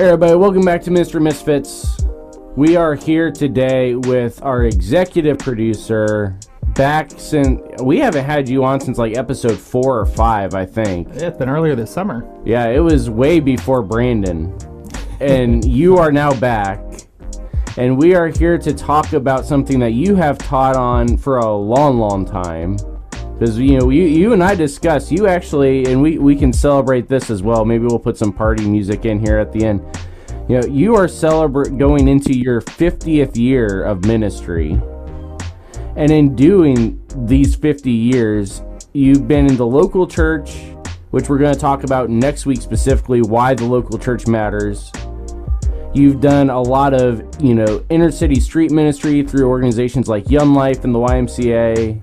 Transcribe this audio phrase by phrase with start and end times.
[0.00, 1.20] Hey everybody, welcome back to Mr.
[1.20, 1.98] Misfits.
[2.56, 6.38] We are here today with our executive producer.
[6.74, 11.08] Back since we haven't had you on since like episode four or five, I think.
[11.08, 12.26] Yeah, it's been earlier this summer.
[12.46, 14.56] Yeah, it was way before Brandon.
[15.20, 16.82] And you are now back.
[17.76, 21.54] And we are here to talk about something that you have taught on for a
[21.54, 22.78] long, long time.
[23.40, 27.08] Because, you know, you, you and I discussed, you actually, and we, we can celebrate
[27.08, 27.64] this as well.
[27.64, 29.80] Maybe we'll put some party music in here at the end.
[30.46, 34.78] You know, you are celebrating going into your 50th year of ministry.
[35.96, 38.60] And in doing these 50 years,
[38.92, 40.58] you've been in the local church,
[41.10, 44.92] which we're going to talk about next week specifically why the local church matters.
[45.94, 50.52] You've done a lot of, you know, inner city street ministry through organizations like Young
[50.52, 52.02] Life and the YMCA.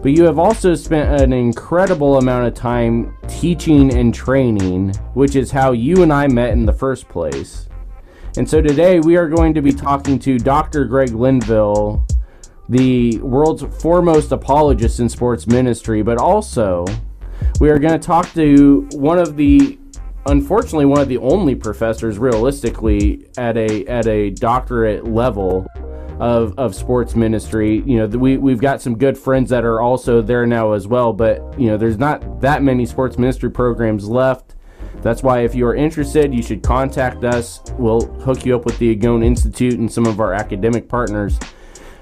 [0.00, 5.50] But you have also spent an incredible amount of time teaching and training, which is
[5.50, 7.68] how you and I met in the first place.
[8.36, 10.84] And so today we are going to be talking to Dr.
[10.84, 12.06] Greg Linville,
[12.68, 16.84] the world's foremost apologist in sports ministry, but also
[17.58, 19.78] we are going to talk to one of the
[20.26, 25.66] unfortunately one of the only professors realistically at a at a doctorate level
[26.20, 27.82] of, of sports ministry.
[27.86, 31.12] You know, we, we've got some good friends that are also there now as well,
[31.12, 34.54] but, you know, there's not that many sports ministry programs left.
[35.02, 37.62] That's why if you are interested, you should contact us.
[37.78, 41.38] We'll hook you up with the Agone Institute and some of our academic partners.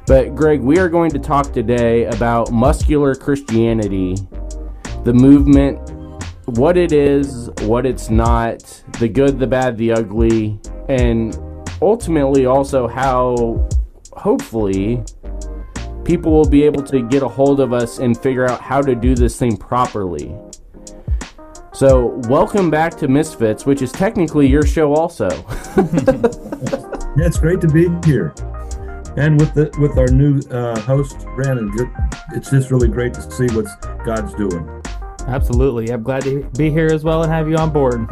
[0.06, 4.16] But, Greg, we are going to talk today about muscular Christianity,
[5.04, 5.78] the movement,
[6.46, 8.62] what it is, what it's not,
[9.00, 11.36] the good, the bad, the ugly, and
[11.82, 13.68] ultimately also how
[14.16, 15.02] hopefully
[16.04, 18.94] people will be able to get a hold of us and figure out how to
[18.94, 20.34] do this thing properly.
[21.72, 25.28] So, welcome back to Misfits, which is technically your show also.
[25.76, 28.32] yeah, it's great to be here.
[29.18, 31.70] And with the with our new uh, host Brandon,
[32.32, 33.66] it's just really great to see what
[34.04, 34.82] God's doing.
[35.26, 38.08] Absolutely, I'm glad to be here as well and have you on board.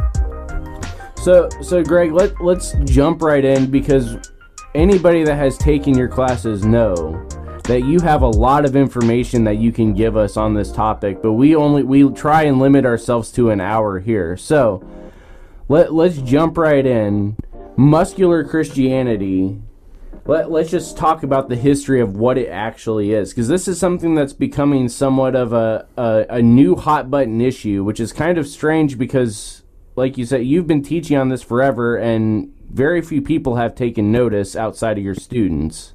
[1.17, 4.17] So, so Greg, let let's jump right in because
[4.75, 7.27] anybody that has taken your classes know
[7.63, 11.21] that you have a lot of information that you can give us on this topic,
[11.23, 14.37] but we only we try and limit ourselves to an hour here.
[14.37, 14.85] So
[15.67, 17.37] let let's jump right in.
[17.77, 19.61] Muscular Christianity.
[20.27, 23.79] Let, let's just talk about the history of what it actually is, because this is
[23.79, 28.39] something that's becoming somewhat of a, a, a new hot button issue, which is kind
[28.39, 29.61] of strange because,
[29.95, 34.11] like you said, you've been teaching on this forever, and very few people have taken
[34.11, 35.93] notice outside of your students.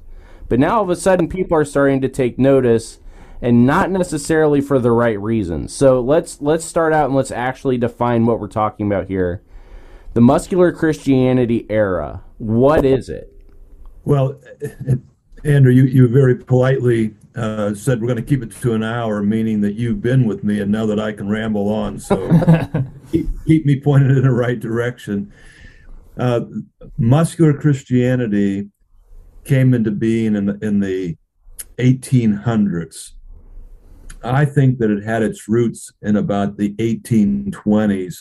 [0.49, 2.99] But now all of a sudden people are starting to take notice
[3.41, 5.73] and not necessarily for the right reasons.
[5.73, 9.41] So let's let's start out and let's actually define what we're talking about here.
[10.13, 12.23] The muscular Christianity era.
[12.37, 13.31] What is it?
[14.03, 14.39] Well,
[15.43, 19.23] Andrew, you, you very politely uh, said we're going to keep it to an hour,
[19.23, 21.97] meaning that you've been with me and know that I can ramble on.
[21.99, 22.29] So
[23.11, 25.31] keep, keep me pointed in the right direction.
[26.17, 26.41] Uh,
[26.97, 28.69] muscular Christianity
[29.43, 31.17] came into being in the, in the
[31.77, 33.11] 1800s.
[34.23, 38.17] I think that it had its roots in about the 1820s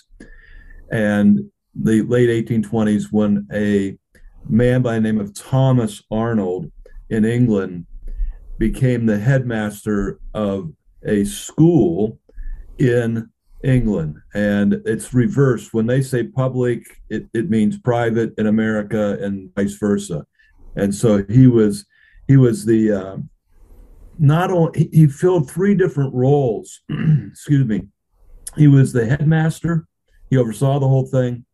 [0.91, 3.97] and the late 1820s when a
[4.49, 6.71] man by the name of Thomas Arnold
[7.11, 7.87] in England
[8.59, 10.73] became the headmaster of
[11.05, 12.19] a school
[12.79, 13.30] in
[13.63, 14.17] England.
[14.35, 15.75] And it's reversed.
[15.75, 20.27] When they say public, it, it means private in America and vice versa.
[20.77, 21.85] And so he was
[22.27, 23.17] he was the uh,
[24.19, 26.81] not only he filled three different roles.
[27.31, 27.89] Excuse me.
[28.57, 29.87] He was the headmaster.
[30.29, 31.45] He oversaw the whole thing.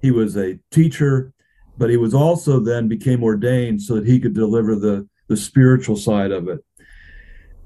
[0.00, 1.32] He was a teacher,
[1.78, 5.96] but he was also then became ordained so that he could deliver the the spiritual
[5.96, 6.60] side of it.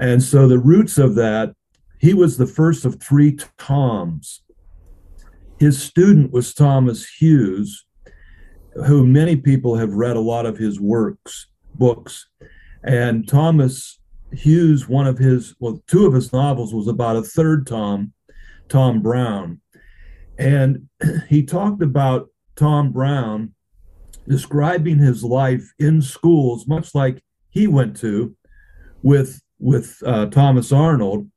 [0.01, 1.55] And so the roots of that
[2.01, 4.43] he was the first of three Toms.
[5.59, 7.85] His student was Thomas Hughes,
[8.87, 12.29] who many people have read a lot of his works, books.
[12.85, 13.99] And Thomas
[14.33, 18.13] Hughes, one of his, well, two of his novels was about a third Tom,
[18.69, 19.61] Tom Brown.
[20.39, 20.89] And
[21.29, 23.55] he talked about Tom Brown
[24.29, 28.37] describing his life in schools, much like he went to
[29.03, 31.29] with with uh, Thomas Arnold,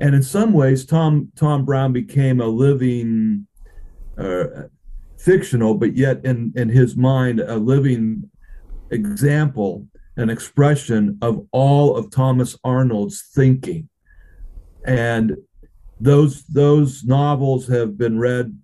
[0.00, 3.46] and in some ways, Tom Tom Brown became a living,
[4.18, 4.44] uh,
[5.18, 8.28] fictional, but yet in in his mind, a living
[8.90, 13.88] example, an expression of all of Thomas Arnold's thinking,
[14.84, 15.36] and
[16.00, 18.56] those those novels have been read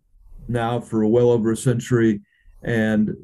[0.48, 2.20] now for well over a century
[2.62, 3.16] and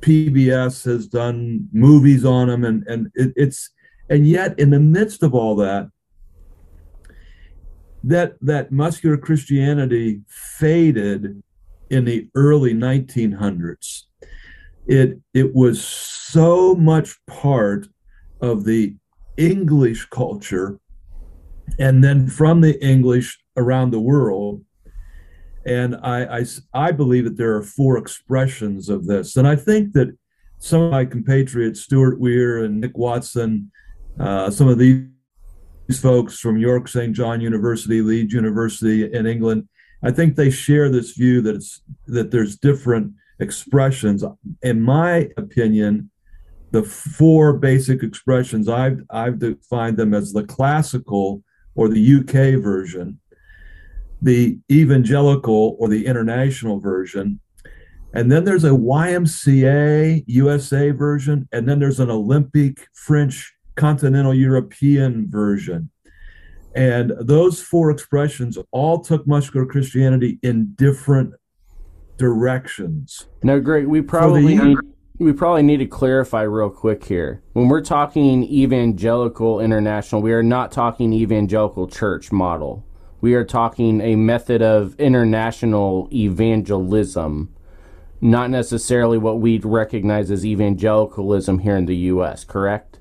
[0.00, 3.70] PBS has done movies on them, and and it, it's
[4.10, 5.88] and yet in the midst of all that,
[8.06, 11.42] that that muscular Christianity faded
[11.90, 14.02] in the early 1900s.
[14.86, 17.88] It it was so much part
[18.40, 18.94] of the
[19.36, 20.78] English culture,
[21.80, 24.62] and then from the English around the world.
[25.64, 26.44] And I, I,
[26.74, 29.36] I believe that there are four expressions of this.
[29.36, 30.16] And I think that
[30.58, 33.72] some of my compatriots, Stuart Weir and Nick Watson,
[34.20, 35.06] uh, some of these
[35.94, 37.14] folks from York St.
[37.14, 39.68] John University, Leeds University in England,
[40.02, 44.24] I think they share this view that it's that there's different expressions.
[44.62, 46.10] In my opinion,
[46.70, 51.42] the four basic expressions I've I've defined them as the classical
[51.74, 53.20] or the UK version,
[54.20, 57.40] the evangelical or the international version,
[58.12, 65.30] and then there's a YMCA USA version, and then there's an Olympic French continental European
[65.30, 65.90] version.
[66.74, 71.32] And those four expressions all took muscular Christianity in different
[72.18, 73.26] directions.
[73.42, 73.88] Now, great.
[73.88, 74.76] we probably need,
[75.18, 77.42] we probably need to clarify real quick here.
[77.54, 82.84] When we're talking evangelical international, we are not talking evangelical church model.
[83.22, 87.54] We are talking a method of international evangelism,
[88.20, 92.44] not necessarily what we'd recognize as evangelicalism here in the U.S.
[92.44, 92.95] Correct?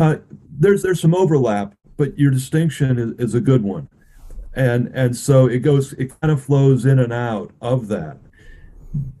[0.00, 0.16] Uh,
[0.58, 3.86] there's there's some overlap, but your distinction is, is a good one,
[4.54, 8.16] and and so it goes it kind of flows in and out of that.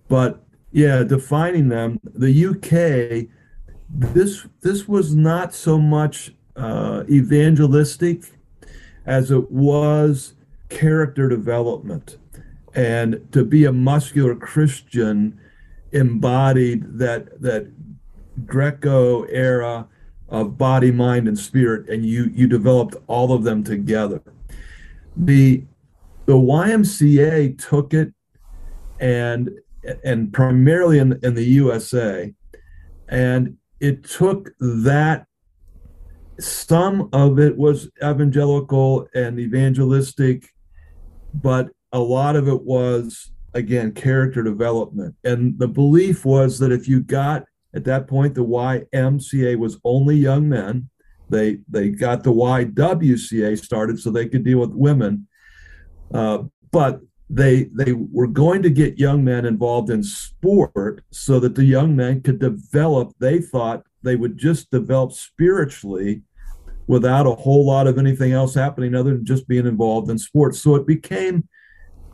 [0.08, 0.42] But
[0.72, 3.28] yeah, defining them, the UK,
[3.90, 8.24] this this was not so much uh, evangelistic
[9.04, 10.32] as it was
[10.70, 12.16] character development,
[12.74, 15.38] and to be a muscular Christian
[15.92, 17.70] embodied that that
[18.46, 19.86] Greco era
[20.30, 24.22] of body, mind, and spirit, and you you developed all of them together.
[25.16, 25.64] The
[26.26, 28.12] the YMCA took it
[29.00, 29.50] and
[30.04, 32.32] and primarily in, in the USA.
[33.08, 35.26] And it took that,
[36.38, 40.48] some of it was evangelical and evangelistic,
[41.34, 45.14] but a lot of it was, again, character development.
[45.24, 47.44] And the belief was that if you got,
[47.74, 50.88] at that point, the YMCA was only young men.
[51.28, 55.28] They, they got the YWCA started so they could deal with women.
[56.12, 57.00] Uh, but
[57.30, 61.94] they they were going to get young men involved in sport so that the young
[61.94, 66.22] men could develop they thought they would just develop spiritually
[66.88, 70.60] without a whole lot of anything else happening other than just being involved in sports
[70.60, 71.48] so it became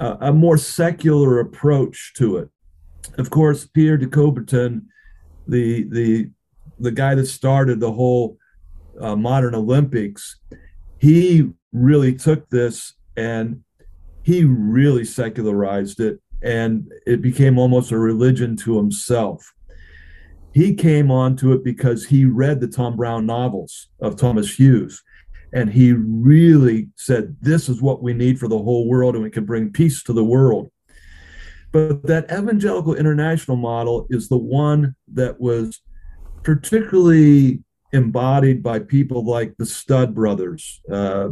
[0.01, 2.51] a, a more secular approach to it
[3.17, 4.83] of course pierre de coubertin
[5.47, 6.31] the the
[6.79, 8.37] the guy that started the whole
[9.01, 10.41] uh, modern olympics
[10.99, 13.63] he really took this and
[14.23, 19.53] he really secularized it and it became almost a religion to himself.
[20.53, 25.03] He came onto it because he read the Tom Brown novels of Thomas Hughes.
[25.53, 29.31] And he really said, This is what we need for the whole world, and we
[29.31, 30.71] can bring peace to the world.
[31.73, 35.81] But that evangelical international model is the one that was
[36.43, 41.31] particularly embodied by people like the Studd brothers, uh,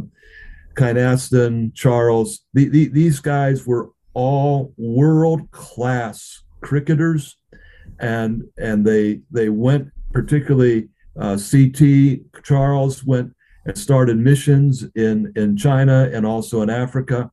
[0.75, 7.37] Kynaston, Charles, the, the, these guys were all world class cricketers,
[7.99, 10.89] and and they they went particularly
[11.19, 13.33] uh, CT Charles went
[13.65, 17.31] and started missions in in China and also in Africa,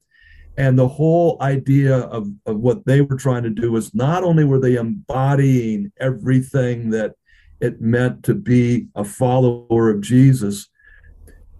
[0.56, 4.44] and the whole idea of of what they were trying to do was not only
[4.44, 7.14] were they embodying everything that
[7.60, 10.68] it meant to be a follower of Jesus,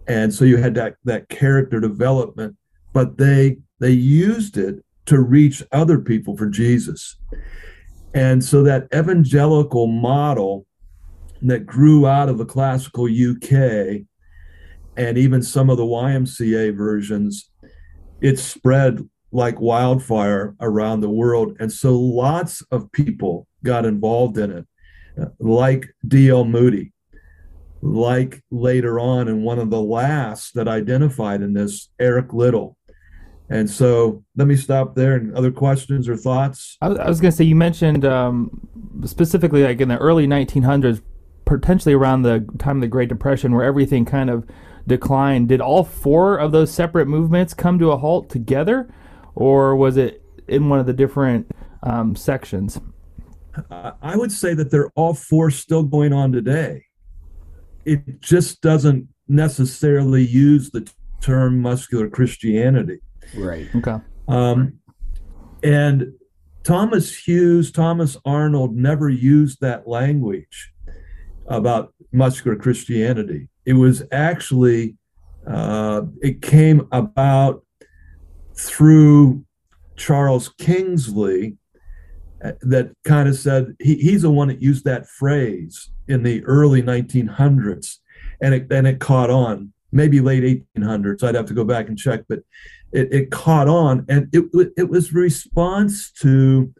[0.06, 2.56] and so you had that that character development
[2.92, 7.16] but they they used it to reach other people for jesus.
[8.14, 10.66] And so that evangelical model
[11.40, 13.52] that grew out of the classical uk
[14.96, 17.50] and even some of the ymca versions
[18.22, 24.50] it spread like wildfire around the world and so lots of people got involved in
[24.50, 24.66] it
[25.38, 26.92] like dl moody
[27.82, 32.78] like later on in one of the last that identified in this, Eric Liddell.
[33.50, 35.16] And so let me stop there.
[35.16, 36.78] And other questions or thoughts?
[36.80, 38.66] I was, was going to say, you mentioned um,
[39.04, 41.02] specifically like in the early 1900s,
[41.44, 44.46] potentially around the time of the Great Depression, where everything kind of
[44.86, 45.48] declined.
[45.48, 48.92] Did all four of those separate movements come to a halt together,
[49.34, 51.50] or was it in one of the different
[51.82, 52.80] um, sections?
[53.70, 56.86] I would say that they're all four still going on today.
[57.84, 63.00] It just doesn't necessarily use the term muscular Christianity.
[63.36, 63.68] Right.
[63.74, 63.96] Okay.
[64.28, 64.78] Um,
[65.62, 66.12] and
[66.64, 70.72] Thomas Hughes, Thomas Arnold never used that language
[71.46, 73.48] about muscular Christianity.
[73.64, 74.96] It was actually,
[75.46, 77.64] uh, it came about
[78.54, 79.44] through
[79.96, 81.56] Charles Kingsley
[82.44, 86.44] uh, that kind of said he, he's the one that used that phrase in the
[86.44, 87.98] early 1900s
[88.40, 91.96] and it, and it caught on maybe late 1800s i'd have to go back and
[91.96, 92.40] check but
[92.90, 96.72] it, it caught on and it, it was response to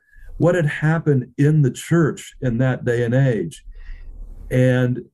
[0.43, 3.65] what had happened in the church in that day and age.
[4.51, 5.05] And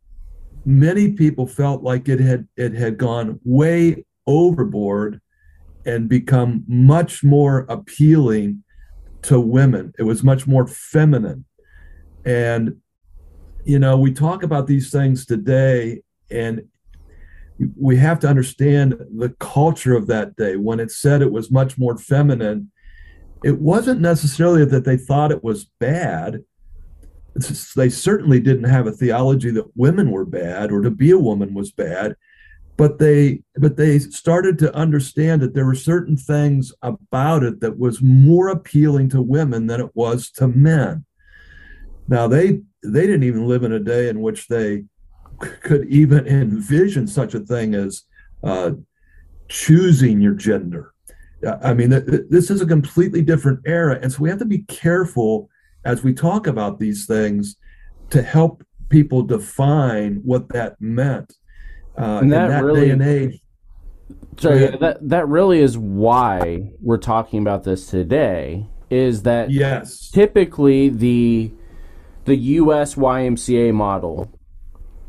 [0.69, 5.19] many people felt like it had it had gone way overboard
[5.87, 8.63] and become much more appealing
[9.23, 9.95] to women.
[9.99, 11.47] It was much more feminine.
[12.27, 12.77] And,
[13.65, 16.61] you know, we talk about these things today, and
[17.75, 20.57] we have to understand the culture of that day.
[20.57, 22.71] When it said it was much more feminine,
[23.43, 26.45] it wasn't necessarily that they thought it was bad.
[27.77, 31.55] They certainly didn't have a theology that women were bad or to be a woman
[31.55, 32.15] was bad
[32.79, 37.77] but they but they started to understand that there were certain things about it that
[37.77, 41.05] was more appealing to women than it was to men.
[42.07, 44.85] Now they they didn't even live in a day in which they
[45.41, 48.05] could even envision such a thing as
[48.45, 48.71] uh,
[49.49, 50.95] choosing your gender.
[51.63, 55.51] I mean this is a completely different era and so we have to be careful
[55.85, 57.57] as we talk about these things
[58.11, 61.35] to help people define what that meant
[61.97, 63.41] uh, and that in that really, day and age.
[64.39, 68.69] So yeah, that that really is why we're talking about this today.
[68.89, 70.11] Is that yes?
[70.11, 71.53] Typically, the
[72.25, 72.95] the U.S.
[72.95, 74.33] YMCA model,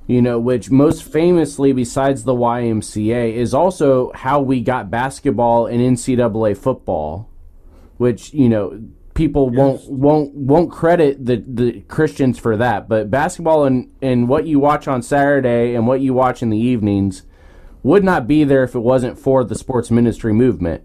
[0.07, 5.79] you know, which most famously, besides the YMCA, is also how we got basketball and
[5.79, 7.29] NCAA football,
[7.97, 8.81] which you know
[9.19, 9.59] people yes.
[9.59, 12.87] won't won't won't credit the the Christians for that.
[12.87, 16.57] But basketball and and what you watch on Saturday and what you watch in the
[16.57, 17.23] evenings
[17.83, 20.83] would not be there if it wasn't for the sports ministry movement.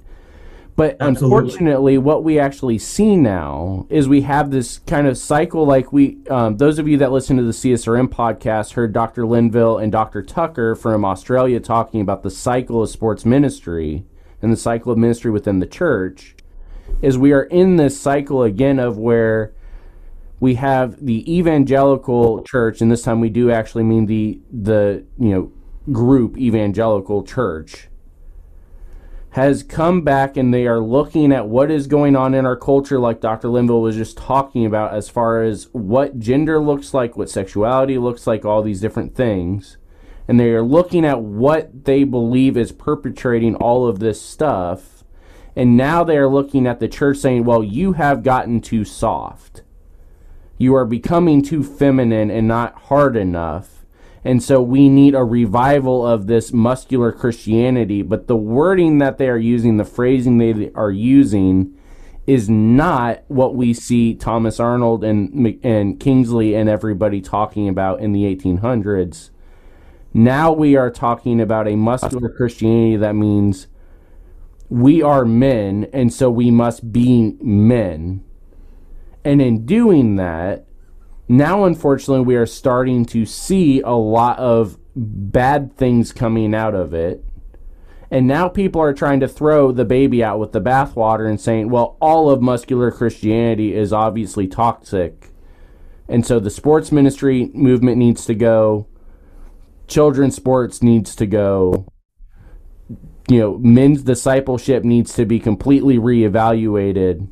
[0.76, 1.38] But Absolutely.
[1.38, 5.64] unfortunately, what we actually see now is we have this kind of cycle.
[5.64, 9.24] Like we, um, those of you that listen to the CSRM podcast heard Dr.
[9.24, 10.20] Linville and Dr.
[10.20, 14.04] Tucker from Australia talking about the cycle of sports ministry
[14.42, 16.33] and the cycle of ministry within the church
[17.02, 19.52] is we are in this cycle again of where
[20.40, 25.30] we have the evangelical church, and this time we do actually mean the the you
[25.30, 25.52] know
[25.92, 27.88] group evangelical church
[29.34, 33.00] has come back and they are looking at what is going on in our culture,
[33.00, 33.48] like Dr.
[33.48, 38.28] Linville was just talking about, as far as what gender looks like, what sexuality looks
[38.28, 39.76] like, all these different things.
[40.28, 44.93] And they are looking at what they believe is perpetrating all of this stuff
[45.56, 49.62] and now they are looking at the church saying, well, you have gotten too soft.
[50.58, 53.84] You are becoming too feminine and not hard enough.
[54.24, 58.02] And so we need a revival of this muscular Christianity.
[58.02, 61.78] But the wording that they are using, the phrasing they are using,
[62.26, 68.12] is not what we see Thomas Arnold and, and Kingsley and everybody talking about in
[68.12, 69.30] the 1800s.
[70.14, 73.66] Now we are talking about a muscular Christianity that means
[74.74, 78.24] we are men, and so we must be men.
[79.24, 80.66] And in doing that,
[81.28, 86.92] now unfortunately, we are starting to see a lot of bad things coming out of
[86.92, 87.24] it.
[88.10, 91.70] And now people are trying to throw the baby out with the bathwater and saying,
[91.70, 95.30] well, all of muscular Christianity is obviously toxic.
[96.08, 98.88] And so the sports ministry movement needs to go.
[99.86, 101.86] Children's sports needs to go
[103.28, 107.28] you know, men's discipleship needs to be completely reevaluated.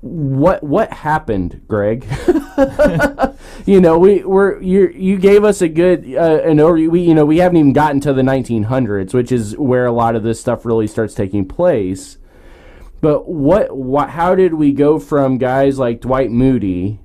[0.00, 2.04] What what happened, Greg?
[3.66, 6.90] you know, we were you you gave us a good uh, an overview.
[6.90, 10.16] We you know we haven't even gotten to the 1900s, which is where a lot
[10.16, 12.18] of this stuff really starts taking place.
[13.00, 17.00] But what what how did we go from guys like Dwight Moody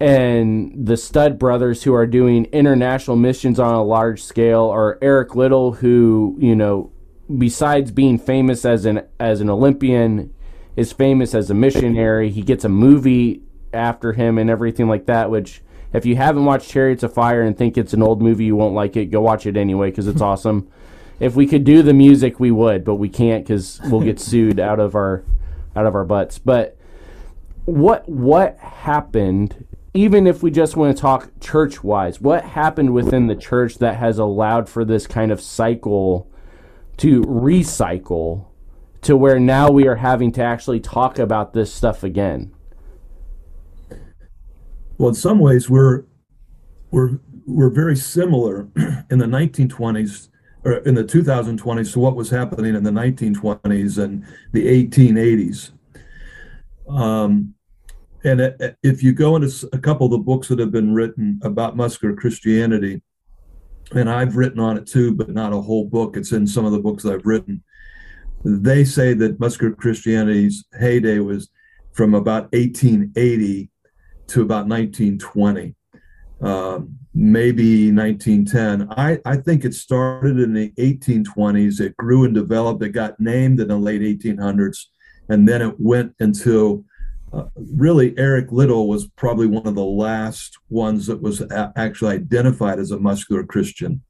[0.00, 5.34] and the Studd Brothers, who are doing international missions on a large scale, or Eric
[5.34, 6.92] Liddell, who you know,
[7.36, 10.32] besides being famous as an as an Olympian,
[10.76, 12.30] is famous as a missionary.
[12.30, 15.30] He gets a movie after him and everything like that.
[15.30, 15.62] Which,
[15.92, 18.74] if you haven't watched Chariots of Fire and think it's an old movie, you won't
[18.74, 19.06] like it.
[19.06, 20.68] Go watch it anyway because it's awesome.
[21.18, 24.60] If we could do the music, we would, but we can't because we'll get sued
[24.60, 25.24] out of our
[25.74, 26.38] out of our butts.
[26.38, 26.76] But
[27.64, 29.66] what what happened?
[29.94, 33.96] Even if we just want to talk church wise, what happened within the church that
[33.96, 36.30] has allowed for this kind of cycle
[36.98, 38.46] to recycle
[39.02, 42.52] to where now we are having to actually talk about this stuff again?
[44.98, 46.04] Well, in some ways, we're
[46.90, 48.68] we're we're very similar
[49.10, 50.28] in the 1920s
[50.64, 55.70] or in the 2020s to what was happening in the 1920s and the 1880s.
[56.88, 57.54] Um,
[58.24, 61.76] and if you go into a couple of the books that have been written about
[61.76, 63.02] muscular Christianity,
[63.92, 66.16] and I've written on it too, but not a whole book.
[66.16, 67.62] It's in some of the books I've written.
[68.44, 71.48] They say that muscular Christianity's heyday was
[71.92, 73.70] from about 1880
[74.28, 75.74] to about 1920,
[76.42, 78.92] um, maybe 1910.
[78.92, 81.80] I, I think it started in the 1820s.
[81.80, 82.82] It grew and developed.
[82.82, 84.86] It got named in the late 1800s,
[85.28, 86.84] and then it went until
[87.32, 92.14] uh, really Eric Liddell was probably one of the last ones that was a- actually
[92.14, 94.02] identified as a muscular Christian,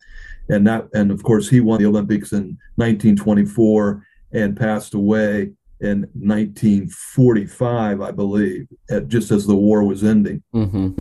[0.49, 6.01] and that and of course he won the Olympics in 1924 and passed away in
[6.15, 10.43] 1945, I believe, at, just as the war was ending.
[10.55, 10.97] Mm-hmm.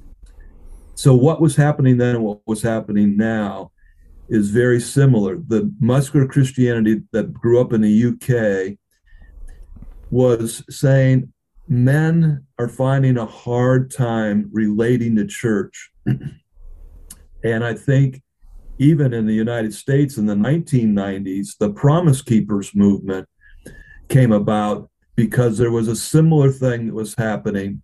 [0.95, 3.71] So, what was happening then and what was happening now
[4.29, 5.37] is very similar.
[5.37, 8.77] The muscular Christianity that grew up in the UK
[10.09, 11.31] was saying
[11.67, 15.91] men are finding a hard time relating to church.
[17.43, 18.21] and I think
[18.79, 23.27] even in the United States in the 1990s, the Promise Keepers movement
[24.07, 27.81] came about because there was a similar thing that was happening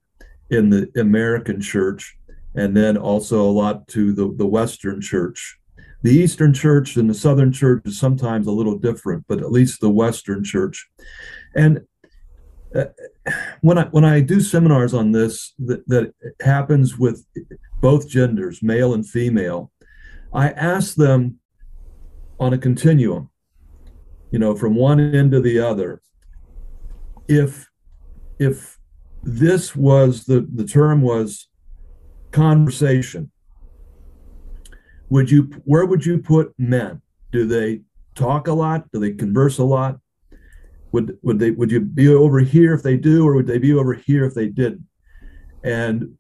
[0.50, 2.16] in the American church
[2.56, 5.58] and then also a lot to the, the Western church.
[6.04, 9.82] The Eastern church and the Southern church is sometimes a little different, but at least
[9.82, 10.88] the Western church.
[11.56, 11.82] And
[12.76, 12.86] uh,
[13.62, 17.26] when I when I do seminars on this that, that happens with
[17.82, 19.72] both genders, male and female,
[20.34, 21.40] I ask them
[22.40, 23.30] on a continuum,
[24.32, 26.02] you know, from one end to the other,
[27.28, 27.68] if
[28.40, 28.78] if
[29.24, 31.48] this was the the term was
[32.32, 33.32] conversation
[35.14, 37.00] would you where would you put men?
[37.32, 37.82] Do they
[38.16, 38.92] talk a lot?
[38.92, 40.00] Do they converse a lot
[40.94, 43.74] would would they would you be over here if they do or would they be
[43.74, 44.86] over here if they didn't
[45.64, 46.16] and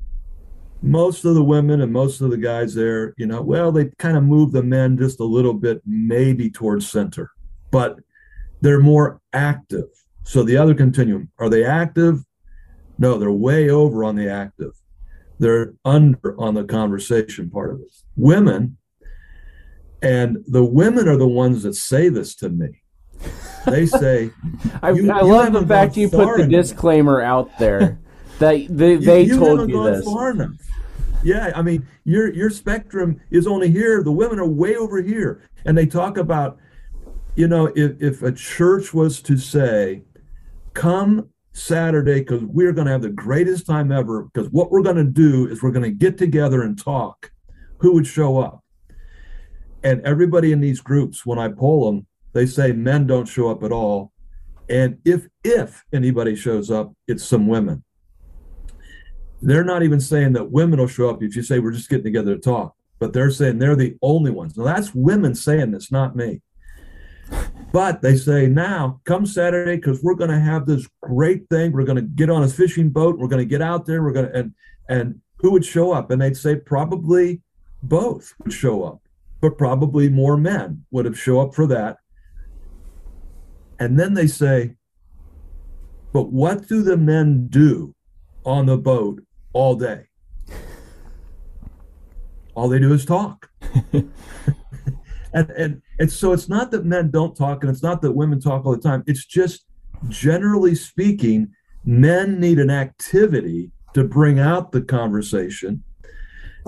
[0.81, 4.17] most of the women and most of the guys there you know well they kind
[4.17, 7.31] of move the men just a little bit maybe towards center
[7.71, 7.99] but
[8.59, 9.88] they're more active
[10.23, 12.23] so the other continuum, are they active?
[12.97, 14.71] No, they're way over on the active.
[15.39, 17.93] They're under on the conversation part of it.
[18.15, 18.77] Women,
[20.01, 22.81] and the women are the ones that say this to me.
[23.65, 24.32] They say,
[24.82, 26.49] I, you, I you love the fact you put the enough.
[26.49, 27.99] disclaimer out there
[28.39, 30.08] that they, they you, told you this.
[31.23, 34.04] Yeah, I mean, your your spectrum is only here.
[34.04, 36.58] The women are way over here, and they talk about,
[37.36, 40.04] you know, if if a church was to say,
[40.73, 44.23] come Saturday because we're going to have the greatest time ever.
[44.23, 47.32] Because what we're going to do is we're going to get together and talk.
[47.78, 48.63] Who would show up?
[49.84, 53.63] And everybody in these groups, when I poll them, they say men don't show up
[53.63, 54.11] at all.
[54.69, 57.83] And if if anybody shows up, it's some women.
[59.41, 62.05] They're not even saying that women will show up if you say we're just getting
[62.05, 64.55] together to talk, but they're saying they're the only ones.
[64.57, 66.41] Now that's women saying this, not me.
[67.71, 71.71] But they say now, come Saturday, because we're going to have this great thing.
[71.71, 73.17] We're going to get on a fishing boat.
[73.17, 74.03] We're going to get out there.
[74.03, 74.53] We're going to and
[74.89, 76.11] and who would show up?
[76.11, 77.41] And they'd say probably
[77.81, 79.01] both would show up,
[79.41, 81.97] but probably more men would have show up for that.
[83.83, 84.75] And then they say,
[86.13, 87.93] but what do the men do
[88.45, 90.05] on the boat all day?
[92.55, 93.49] All they do is talk.
[95.33, 98.39] and and and so it's not that men don't talk and it's not that women
[98.39, 99.65] talk all the time it's just
[100.07, 101.47] generally speaking
[101.83, 105.83] men need an activity to bring out the conversation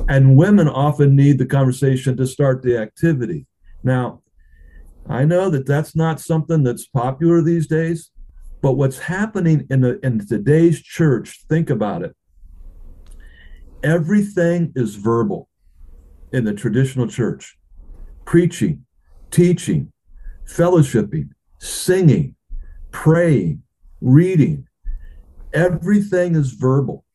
[0.09, 3.45] and women often need the conversation to start the activity
[3.83, 4.21] now
[5.09, 8.11] i know that that's not something that's popular these days
[8.61, 12.15] but what's happening in the in today's church think about it
[13.83, 15.49] everything is verbal
[16.31, 17.57] in the traditional church
[18.25, 18.83] preaching,
[19.31, 19.91] teaching,
[20.47, 22.35] fellowshipping, singing,
[22.91, 23.61] praying,
[24.01, 24.67] reading.
[25.53, 27.05] Everything is verbal.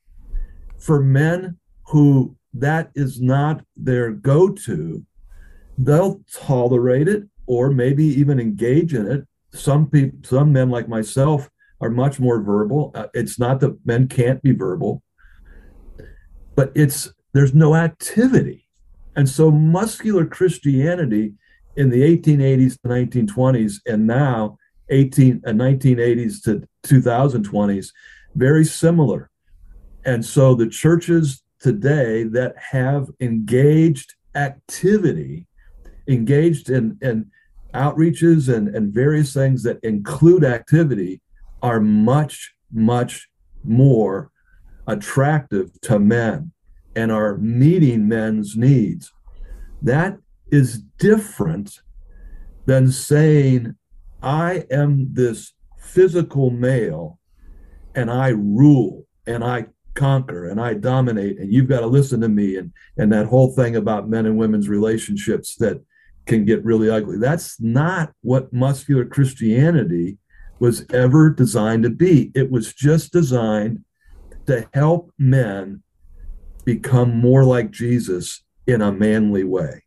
[0.78, 5.04] For men who that is not their go to,
[5.76, 9.26] they'll tolerate it or maybe even engage in it.
[9.52, 12.92] Some people, some men like myself are much more verbal.
[12.94, 15.02] Uh, it's not that men can't be verbal,
[16.54, 18.68] but it's there's no activity.
[19.16, 21.34] And so muscular Christianity
[21.74, 24.56] in the 1880s to 1920s and now
[24.90, 27.88] 18 uh, 1980s to 2020s
[28.36, 29.28] very similar.
[30.04, 35.48] And so the churches today that have engaged activity,
[36.06, 37.28] engaged in, in
[37.74, 41.20] outreaches and, and various things that include activity
[41.62, 43.28] are much, much
[43.64, 44.30] more
[44.86, 46.52] attractive to men
[46.96, 49.12] and are meeting men's needs.
[49.82, 50.18] That
[50.50, 51.80] is different
[52.66, 53.76] than saying,
[54.22, 57.18] I am this physical male
[57.94, 62.28] and I rule and I conquer and I dominate and you've got to listen to
[62.28, 65.82] me and and that whole thing about men and women's relationships that
[66.30, 67.18] can get really ugly.
[67.18, 70.16] That's not what muscular Christianity
[70.60, 72.30] was ever designed to be.
[72.34, 73.84] It was just designed
[74.46, 75.82] to help men
[76.64, 79.82] become more like Jesus in a manly way.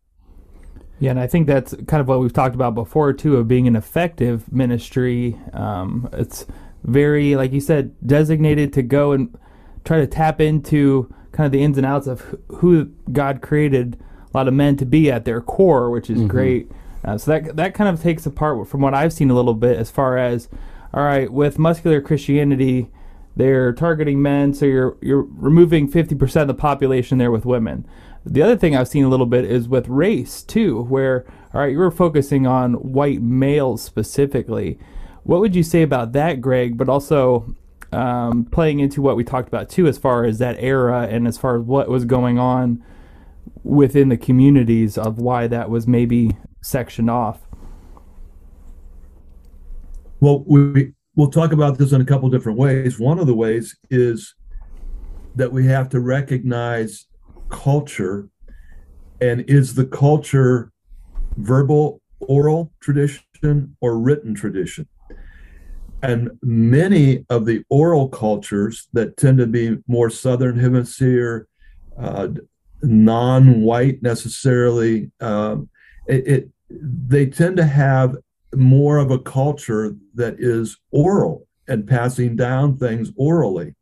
[1.00, 3.68] Yeah, and I think that's kind of what we've talked about before too, of being
[3.68, 5.40] an effective ministry.
[5.54, 6.46] Um, it's
[6.84, 9.38] very, like you said, designated to go and
[9.86, 13.98] try to tap into kind of the ins and outs of who God created
[14.34, 16.28] a lot of men to be at their core, which is mm-hmm.
[16.28, 16.72] great.
[17.06, 19.78] Uh, so that that kind of takes apart from what I've seen a little bit
[19.78, 20.48] as far as,
[20.94, 22.90] all right, with muscular Christianity,
[23.36, 27.86] they're targeting men, so you're you're removing 50% of the population there with women.
[28.26, 31.72] The other thing I've seen a little bit is with race too, where all right,
[31.72, 34.80] you're focusing on white males specifically.
[35.24, 36.78] What would you say about that, Greg?
[36.78, 37.56] But also
[37.92, 41.38] um, playing into what we talked about too, as far as that era and as
[41.38, 42.84] far as what was going on
[43.64, 47.42] within the communities of why that was maybe sectioned off.
[50.20, 53.00] Well, we we'll talk about this in a couple different ways.
[53.00, 54.36] One of the ways is
[55.36, 57.06] that we have to recognize
[57.50, 58.30] culture
[59.22, 60.72] and is the culture
[61.38, 64.88] verbal oral tradition or written tradition
[66.04, 71.48] and many of the oral cultures that tend to be more southern hemisphere
[71.98, 72.28] uh,
[72.84, 75.70] non-white necessarily um,
[76.08, 78.16] it, it, they tend to have
[78.56, 83.74] more of a culture that is oral and passing down things orally.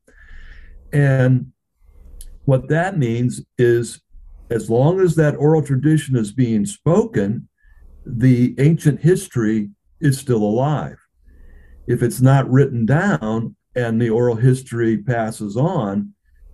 [0.94, 1.52] And
[2.46, 4.02] what that means is
[4.50, 7.48] as long as that oral tradition is being spoken
[8.04, 10.98] the ancient history is still alive.
[11.88, 16.14] If it's not written down and the oral history passes on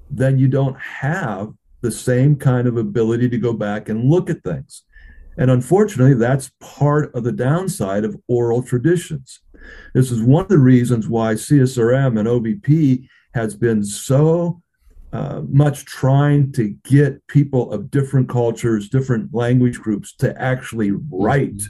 [0.09, 4.43] then you don't have the same kind of ability to go back and look at
[4.43, 4.83] things
[5.37, 9.39] and unfortunately, that's part of the downside of oral traditions.
[9.93, 14.61] This is one of the reasons why CSRM and OBP has been so
[15.13, 21.61] uh, much trying to get people of different cultures, different language groups to actually write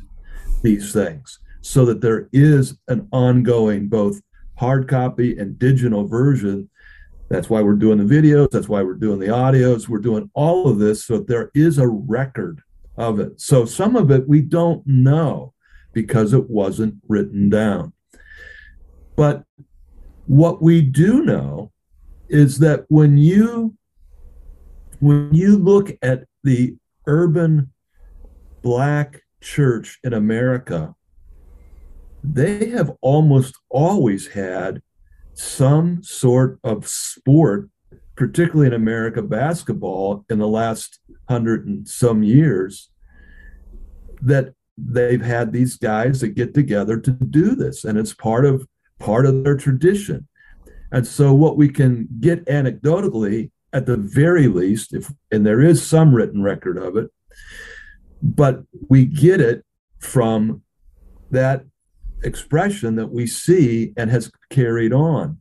[0.63, 4.21] these things so that there is an ongoing both
[4.55, 6.69] hard copy and digital version.
[7.29, 10.67] That's why we're doing the videos, that's why we're doing the audios, we're doing all
[10.67, 12.61] of this so there is a record
[12.95, 13.39] of it.
[13.39, 15.53] So some of it we don't know
[15.93, 17.93] because it wasn't written down.
[19.15, 19.43] But
[20.25, 21.71] what we do know
[22.29, 23.75] is that when you
[24.99, 27.71] when you look at the urban
[28.61, 30.95] black church in America,
[32.23, 34.81] they have almost always had
[35.37, 37.69] some sort of sport,
[38.15, 42.89] particularly in America basketball in the last hundred and some years
[44.21, 48.67] that they've had these guys that get together to do this and it's part of
[48.99, 50.27] part of their tradition.
[50.91, 55.85] And so what we can get anecdotally at the very least if and there is
[55.85, 57.11] some written record of it
[58.21, 59.63] but we get it
[59.99, 60.61] from
[61.31, 61.63] that
[62.23, 65.39] expression that we see and has carried on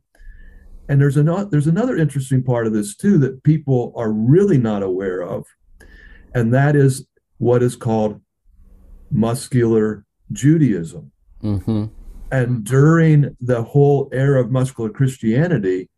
[0.89, 4.83] and there's another there's another interesting part of this too that people are really not
[4.83, 5.45] aware of
[6.33, 7.05] and that is
[7.39, 8.21] what is called
[9.11, 11.11] muscular Judaism.
[11.43, 11.85] Mm-hmm.
[12.31, 15.89] And during the whole era of muscular Christianity,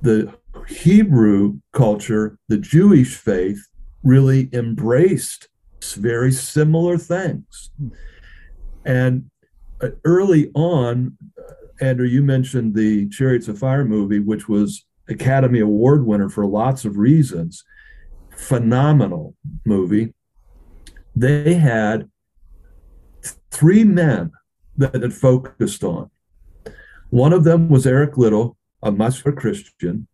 [0.00, 0.32] the
[0.68, 3.60] Hebrew culture, the Jewish faith,
[4.02, 5.48] really embraced
[5.82, 7.70] very similar things.
[8.84, 9.30] And
[10.04, 16.04] early on, uh, Andrew, you mentioned the Chariots of Fire movie, which was Academy Award
[16.04, 17.64] winner for lots of reasons
[18.38, 20.14] phenomenal movie.
[21.14, 22.08] They had
[23.50, 24.30] three men
[24.76, 26.10] that had focused on.
[27.10, 30.06] One of them was Eric Liddell, a muscular Christian.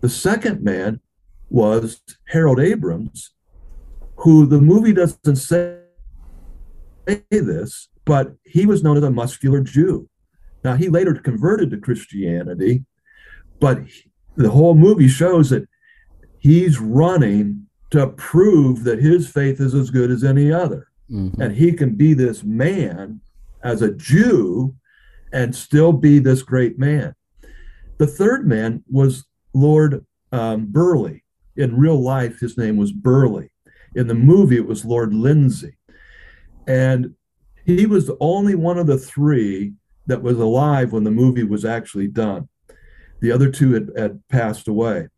[0.00, 1.00] The second man
[1.50, 3.34] was Harold Abrahams,
[4.16, 5.78] who the movie doesn't say
[7.30, 10.08] this, but he was known as a muscular Jew.
[10.64, 12.84] Now, he later converted to Christianity,
[13.60, 13.80] but
[14.36, 15.68] the whole movie shows that
[16.38, 20.88] he's running to prove that his faith is as good as any other.
[21.10, 21.40] Mm-hmm.
[21.40, 23.20] And he can be this man
[23.62, 24.74] as a Jew
[25.32, 27.14] and still be this great man.
[27.98, 31.24] The third man was Lord um, Burghley.
[31.56, 33.50] In real life, his name was Burghley.
[33.94, 35.76] In the movie, it was Lord Lindsay.
[36.66, 37.14] And
[37.64, 39.74] he was the only one of the three
[40.06, 42.48] that was alive when the movie was actually done.
[43.20, 45.08] The other two had, had passed away.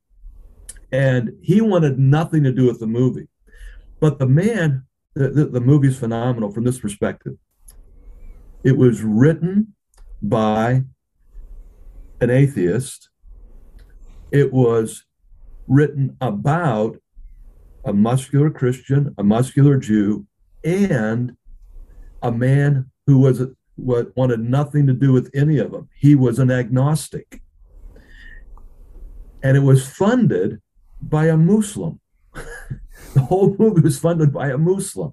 [0.93, 3.29] And he wanted nothing to do with the movie.
[3.99, 7.35] But the man, the, the, the movie's phenomenal from this perspective.
[8.63, 9.75] It was written
[10.23, 10.85] by
[12.21, 13.09] an atheist.
[14.31, 15.05] It was
[15.67, 16.99] written about
[17.85, 20.27] a muscular Christian, a muscular Jew,
[20.63, 21.37] and
[22.25, 23.43] a man who was
[23.77, 25.89] wanted nothing to do with any of them.
[25.95, 27.43] He was an agnostic.
[29.43, 30.61] And it was funded
[31.03, 32.01] by a Muslim.
[32.33, 35.13] the whole movie was funded by a Muslim.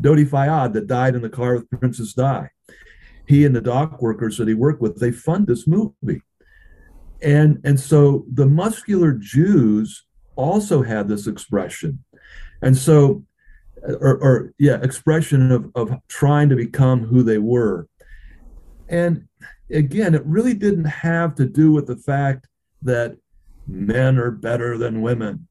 [0.00, 2.48] Dodi Fayed, that died in the car with Princess Di.
[3.26, 6.22] He and the dock workers that he worked with, they fund this movie.
[7.20, 12.02] And, and so the muscular Jews also had this expression.
[12.62, 13.24] And so
[13.82, 17.86] or, or yeah, expression of, of trying to become who they were.
[18.88, 19.28] And
[19.70, 22.46] again, it really didn't have to do with the fact
[22.82, 23.16] that
[23.66, 25.46] men are better than women,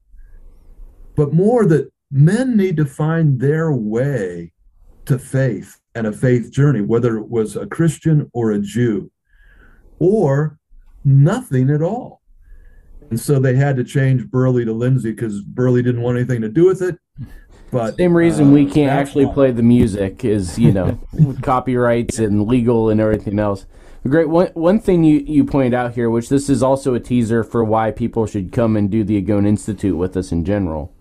[1.16, 4.52] but more that men need to find their way
[5.06, 9.10] to faith and a faith journey, whether it was a Christian or a Jew,
[9.98, 10.58] or
[11.04, 12.20] nothing at all.
[13.10, 16.48] And so they had to change Burghley to Lindsay because Burghley didn't want anything to
[16.48, 16.96] do with it.
[17.72, 20.98] But same reason uh, we can't actually play the music is you know
[21.42, 23.66] copyrights and legal and everything else.
[24.06, 24.28] Great.
[24.28, 27.62] One one thing you you pointed out here, which this is also a teaser for
[27.62, 30.94] why people should come and do the Agone Institute with us in general.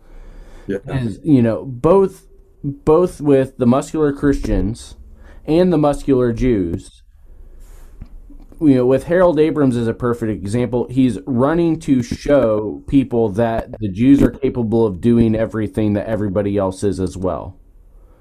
[0.68, 0.78] Yeah.
[0.88, 2.28] Is you know both
[2.64, 4.96] both with the muscular Christians
[5.46, 6.99] and the muscular Jews
[8.62, 13.80] you know, with Harold Abrahams as a perfect example, he's running to show people that
[13.80, 17.58] the Jews are capable of doing everything that everybody else is as well.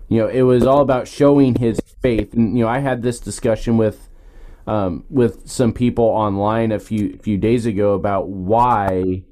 [0.08, 3.20] You know, it was all about showing his faith, and you know, I had this
[3.20, 4.08] discussion with
[4.66, 9.24] um, with some people online a few few days ago about why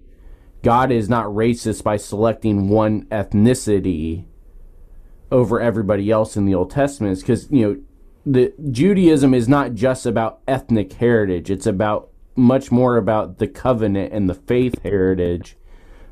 [0.62, 4.24] God is not racist by selecting one ethnicity
[5.30, 7.80] over everybody else in the Old Testament, because you know
[8.26, 11.48] the Judaism is not just about ethnic heritage.
[11.48, 15.56] It's about much more about the covenant and the faith heritage,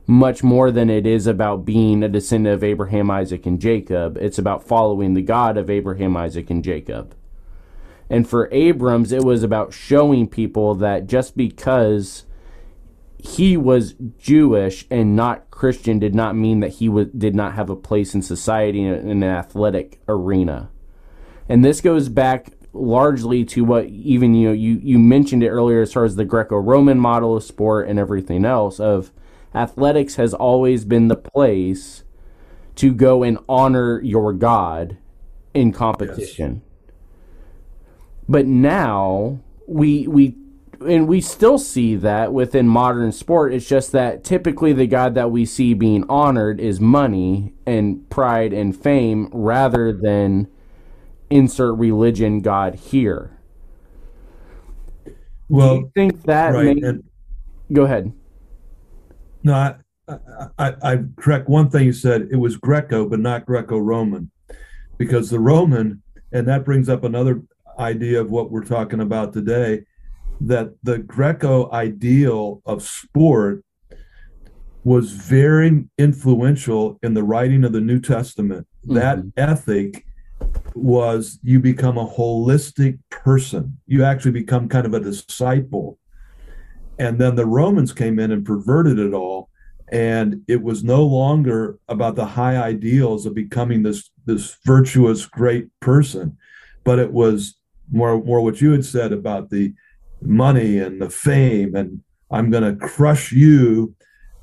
[0.07, 4.17] much more than it is about being a descendant of Abraham, Isaac, and Jacob.
[4.19, 7.17] It's about following the God of Abraham, Isaac, and Jacob.
[8.09, 12.27] And for Abrahams, it was about showing people that just because
[13.19, 17.71] he was Jewish and not Christian did not mean that he w- did not have
[17.71, 20.71] a place in society in an athletic arena
[21.49, 25.81] and this goes back largely to what even you know you you mentioned it earlier
[25.81, 29.13] as far as the Greco-Roman model of sport and everything else of
[29.55, 32.03] athletics has always been the place
[32.75, 34.97] to go and honor your god
[35.53, 36.63] in competition.
[36.65, 36.93] Yes.
[38.29, 40.37] But now we we
[40.85, 43.55] and we still see that within modern sport.
[43.55, 48.53] It's just that typically the god that we see being honored is money and pride
[48.53, 50.49] and fame rather than
[51.35, 53.37] insert religion God here.
[55.49, 56.89] Well, Do you think that right, may...
[56.89, 57.05] and,
[57.73, 58.13] go ahead.
[59.43, 59.75] No, I,
[60.59, 62.29] I, I correct one thing you said.
[62.31, 64.31] It was Greco, but not Greco-Roman,
[64.97, 67.43] because the Roman, and that brings up another
[67.79, 69.85] idea of what we're talking about today,
[70.41, 73.65] that the Greco ideal of sport
[74.85, 78.67] was very influential in the writing of the New Testament.
[78.87, 78.95] Mm-hmm.
[78.95, 80.07] That ethic
[80.75, 83.79] was you become a holistic person.
[83.87, 85.99] You actually become kind of a disciple.
[86.99, 89.51] And then the Romans came in and perverted it all.
[89.93, 95.69] And it was no longer about the high ideals of becoming this this virtuous great
[95.81, 96.39] person,
[96.83, 97.57] but it was
[97.93, 99.75] more more what you had said about the
[100.23, 102.01] money and the fame and
[102.35, 103.95] I'm going to crush you.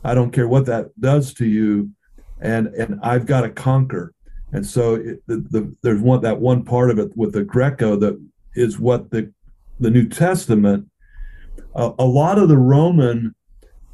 [0.04, 1.92] I don't care what that does to you,
[2.40, 4.14] and and I've got to conquer.
[4.54, 7.96] And so it, the, the, there's one that one part of it with the Greco
[7.98, 8.22] that
[8.56, 9.32] is what the
[9.80, 10.88] the New Testament,
[11.74, 13.34] a, a lot of the Roman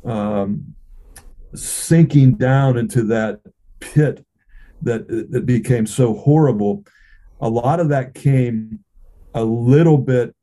[0.03, 0.75] um,
[1.53, 3.39] sinking down into that
[3.79, 4.25] pit
[4.81, 6.83] that that became so horrible,
[7.39, 8.79] a lot of that came
[9.33, 10.35] a little bit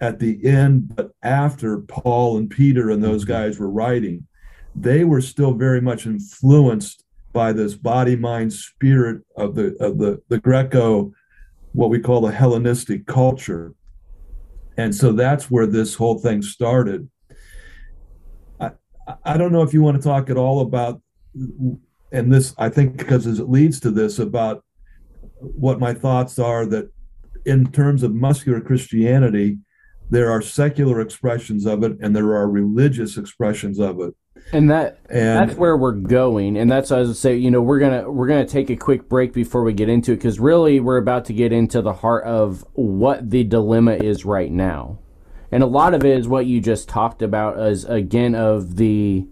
[0.00, 4.26] at the end, but after Paul and Peter and those guys were writing,
[4.74, 7.03] they were still very much influenced
[7.34, 11.12] by this body, mind, spirit of the of the the Greco,
[11.72, 13.74] what we call the Hellenistic culture.
[14.78, 17.10] And so that's where this whole thing started.
[18.58, 18.70] I,
[19.24, 21.00] I don't know if you want to talk at all about,
[22.10, 24.64] and this, I think, because it leads to this, about
[25.38, 26.90] what my thoughts are that
[27.44, 29.58] in terms of muscular Christianity,
[30.10, 34.14] there are secular expressions of it and there are religious expressions of it
[34.52, 36.56] and that and, that's where we're going.
[36.56, 39.32] And that's as i say you know we're gonna we're gonna take a quick break
[39.32, 42.64] before we get into it because really we're about to get into the heart of
[42.72, 44.98] what the dilemma is right now.
[45.50, 49.26] And a lot of it is what you just talked about as again of the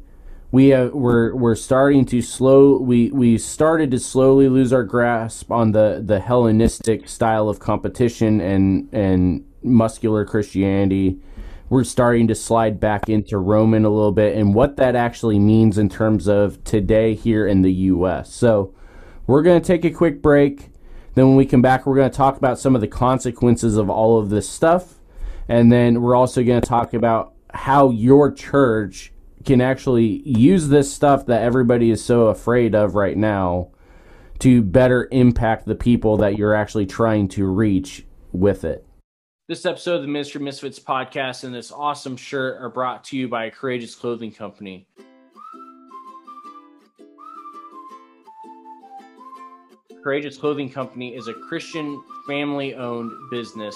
[0.51, 5.51] we have we're we're starting to slow we we started to slowly lose our grasp
[5.51, 11.19] on the the hellenistic style of competition and and muscular christianity
[11.73, 15.79] we're starting to slide back into Roman a little bit and what that actually means
[15.79, 18.31] in terms of today here in the US.
[18.31, 18.75] So,
[19.27, 20.69] we're going to take a quick break.
[21.15, 23.89] Then, when we come back, we're going to talk about some of the consequences of
[23.89, 25.01] all of this stuff.
[25.49, 29.11] And then, we're also going to talk about how your church
[29.47, 33.71] can actually use this stuff that everybody is so afraid of right now
[34.41, 38.87] to better impact the people that you're actually trying to reach with it.
[39.49, 43.27] This episode of the Ministry Misfits podcast and this awesome shirt are brought to you
[43.27, 44.87] by a Courageous Clothing Company.
[50.05, 53.75] Courageous Clothing Company is a Christian family owned business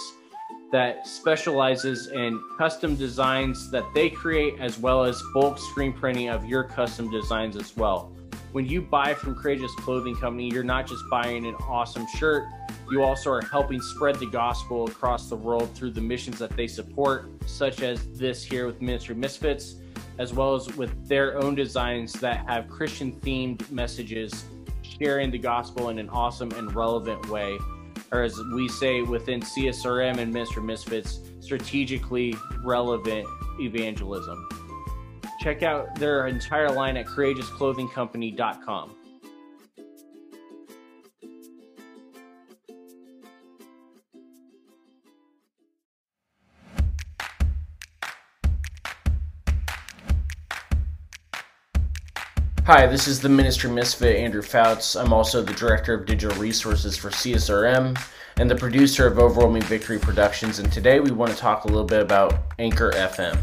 [0.71, 6.45] that specializes in custom designs that they create as well as bulk screen printing of
[6.45, 8.16] your custom designs as well.
[8.57, 12.47] When you buy from Courageous Clothing Company, you're not just buying an awesome shirt,
[12.91, 16.67] you also are helping spread the gospel across the world through the missions that they
[16.67, 19.75] support, such as this here with Ministry Misfits,
[20.17, 24.47] as well as with their own designs that have Christian themed messages,
[24.81, 27.59] sharing the gospel in an awesome and relevant way.
[28.11, 33.29] Or as we say within CSRM and Ministry Misfits, strategically relevant
[33.61, 34.66] evangelism.
[35.47, 38.97] Check out their entire line at courageousclothingcompany.com.
[52.65, 54.97] Hi, this is the Ministry Misfit, Andrew Fouts.
[54.97, 57.97] I'm also the Director of Digital Resources for CSRM
[58.39, 60.59] and the producer of Overwhelming Victory Productions.
[60.59, 63.39] And today we want to talk a little bit about Anchor FM.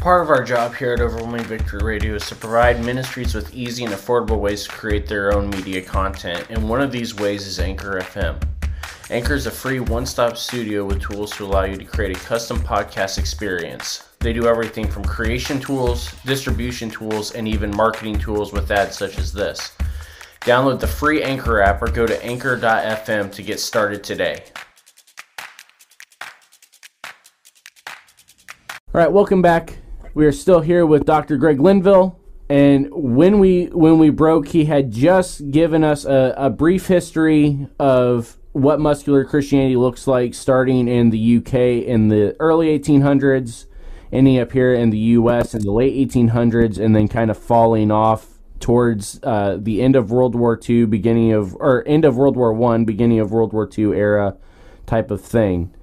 [0.00, 3.84] Part of our job here at Overwhelming Victory Radio is to provide ministries with easy
[3.84, 7.58] and affordable ways to create their own media content, and one of these ways is
[7.58, 8.42] Anchor FM.
[9.10, 12.20] Anchor is a free one stop studio with tools to allow you to create a
[12.20, 14.08] custom podcast experience.
[14.20, 19.18] They do everything from creation tools, distribution tools, and even marketing tools with ads such
[19.18, 19.72] as this.
[20.40, 24.44] Download the free Anchor app or go to anchor.fm to get started today.
[28.94, 29.78] All right, welcome back.
[30.14, 31.36] We are still here with Dr.
[31.36, 32.16] Greg Linville,
[32.48, 37.66] and when we when we broke, he had just given us a, a brief history
[37.80, 43.66] of what muscular Christianity looks like, starting in the UK in the early 1800s
[44.12, 45.52] ending up here in the U.S.
[45.52, 50.12] in the late 1800s, and then kind of falling off towards uh, the end of
[50.12, 53.68] World War II, beginning of or end of World War One, beginning of World War
[53.76, 54.36] II era
[54.86, 55.74] type of thing.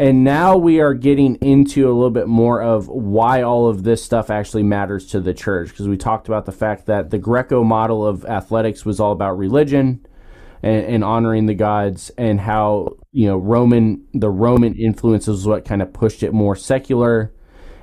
[0.00, 4.02] And now we are getting into a little bit more of why all of this
[4.02, 5.68] stuff actually matters to the church.
[5.68, 9.36] Because we talked about the fact that the Greco model of athletics was all about
[9.36, 10.06] religion
[10.62, 15.82] and, and, honoring the gods, and how you know Roman the Roman influences what kind
[15.82, 17.34] of pushed it more secular.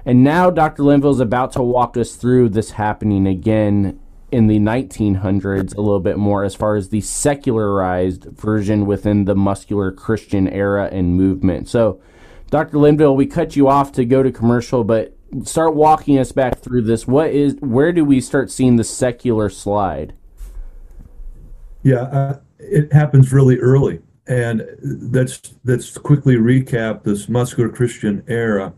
[0.04, 0.82] And now Dr.
[0.82, 4.00] Linville is about to walk us through this happening again
[4.32, 9.36] in the 1900s a little bit more as far as the secularized version within the
[9.36, 11.70] muscular Christian era and movement.
[11.70, 12.02] So,
[12.50, 12.78] Dr.
[12.78, 16.84] Linville, we cut you off to go to commercial, but start walking us back through
[16.84, 17.08] this.
[17.08, 20.14] What is where do we start seeing the secular slide?
[21.84, 28.74] Yeah, uh, it happens really early, and let's let's quickly recap this muscular Christian era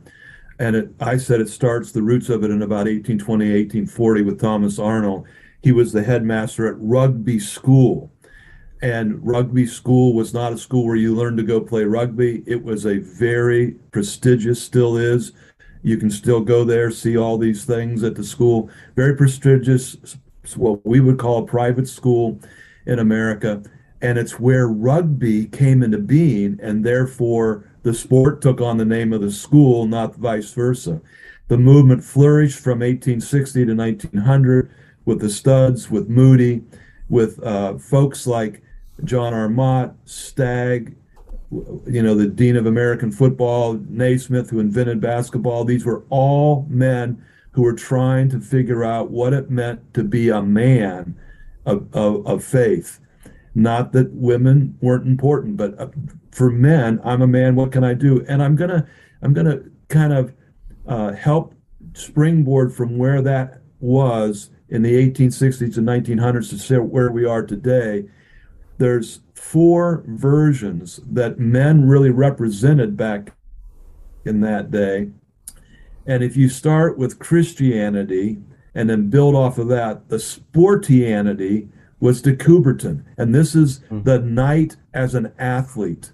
[0.60, 4.40] and it, I said it starts the roots of it in about 1820, 1840 with
[4.40, 5.26] Thomas Arnold.
[5.62, 8.12] He was the headmaster at Rugby School.
[8.82, 12.44] and rugby school was not a school where you learned to go play rugby.
[12.48, 15.34] It was a very prestigious, still is.
[15.82, 18.70] You can still go there, see all these things at the school.
[18.96, 20.18] Very prestigious,
[20.56, 22.40] what we would call a private school
[22.86, 23.62] in America.
[24.02, 29.12] And it's where rugby came into being, and therefore the sport took on the name
[29.12, 31.02] of the school, not vice versa.
[31.50, 34.72] The movement flourished from 1860 to 1900
[35.10, 36.62] with the Studds, with Moody,
[37.10, 38.62] with uh, folks like
[39.04, 39.50] John R.
[39.50, 40.96] Mott, Stagg,
[41.52, 45.66] you know, the Dean of American Football, Naismith, who invented basketball.
[45.66, 50.30] These were all men who were trying to figure out what it meant to be
[50.30, 51.20] a man
[51.66, 53.00] of, of, of faith.
[53.56, 55.88] Not that women weren't important, but uh,
[56.30, 57.56] for men, I'm a man.
[57.56, 58.24] What can I do?
[58.30, 58.88] And I'm gonna,
[59.24, 60.34] I'm gonna kind of
[60.88, 61.56] uh, help
[61.94, 68.06] springboard from where that was in the 1860s and 1900s to where we are today
[68.80, 73.34] there's four versions that men really represented back
[74.26, 75.10] in that day.
[76.08, 78.40] And if you start with Christianity
[78.74, 81.68] and then build off of that, the sportianity
[82.00, 83.04] was de Coubertin.
[83.18, 84.04] And this is mm-hmm.
[84.04, 86.12] the knight as an athlete.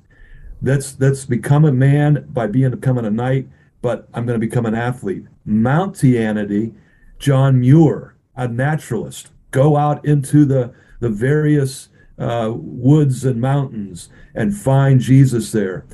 [0.62, 3.48] That's that's become a man by being becoming a knight,
[3.84, 5.26] but I'm going to become an athlete.
[5.48, 6.74] Mountianity,
[7.20, 14.56] John Muir, a naturalist, go out into the the various uh, woods and mountains and
[14.56, 15.86] find Jesus there.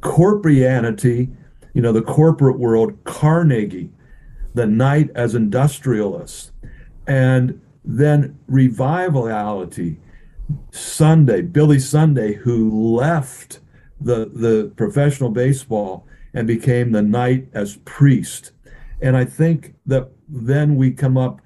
[0.00, 1.34] Corporeanity,
[1.74, 3.90] you know, the corporate world, Carnegie,
[4.54, 6.52] the knight as industrialist,
[7.06, 9.98] and then revivality,
[10.70, 13.60] Sunday, Billy Sunday, who left
[14.00, 18.52] the, the professional baseball and became the knight as priest.
[19.00, 21.40] And I think that then we come up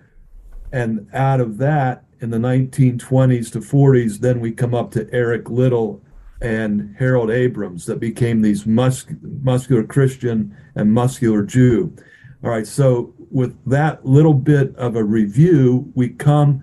[0.77, 5.49] and out of that in the 1920s to 40s, then we come up to Eric
[5.49, 6.03] Liddell
[6.43, 11.97] and Harold Abrahams that became these mus- muscular Christian and muscular Jew.
[12.45, 16.63] All right, so with that little bit of a review, we come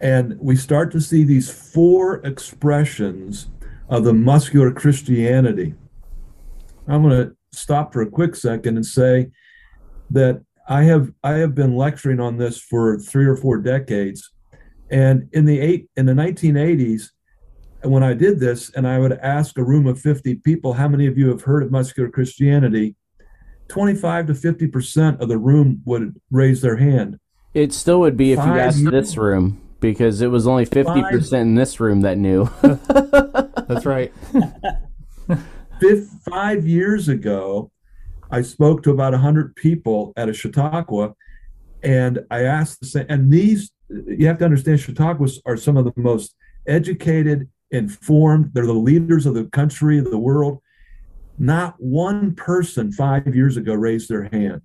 [0.00, 3.48] and we start to see these four expressions
[3.88, 5.74] of the muscular Christianity.
[6.86, 9.30] I'm going to stop for a quick second and say
[10.10, 14.30] that I have I have been lecturing on this for three or four decades,
[14.90, 17.10] and in the eight in the 1980s,
[17.82, 21.06] when I did this, and I would ask a room of 50 people, how many
[21.06, 22.96] of you have heard of muscular Christianity?
[23.68, 27.18] 25 to 50 percent of the room would raise their hand.
[27.52, 28.92] It still would be if Five you asked years.
[28.92, 32.48] this room because it was only 50 percent in this room that knew.
[32.62, 34.12] That's right.
[36.30, 37.70] Five years ago,
[38.34, 41.14] I spoke to about 100 people at a Chautauqua,
[41.84, 43.06] and I asked the same.
[43.08, 46.34] And these you have to understand Chautauquas are some of the most
[46.66, 48.50] educated, informed.
[48.52, 50.60] They're the leaders of the country, the world.
[51.38, 54.62] Not one person five years ago raised their hand.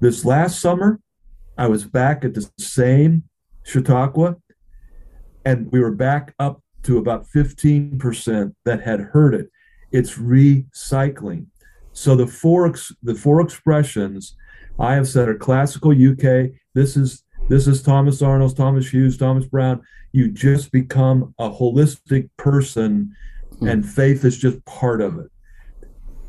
[0.00, 0.98] This last summer,
[1.58, 3.24] I was back at the same
[3.64, 4.36] Chautauqua,
[5.44, 9.50] and we were back up to about 15% that had heard it.
[9.92, 11.49] It's recycling.
[12.00, 14.34] So the four the four expressions
[14.78, 16.52] I have said are classical UK.
[16.72, 19.82] This is this is Thomas Arnold, Thomas Hughes, Thomas Brown.
[20.12, 23.14] You just become a holistic person,
[23.52, 23.68] mm-hmm.
[23.68, 25.30] and faith is just part of it.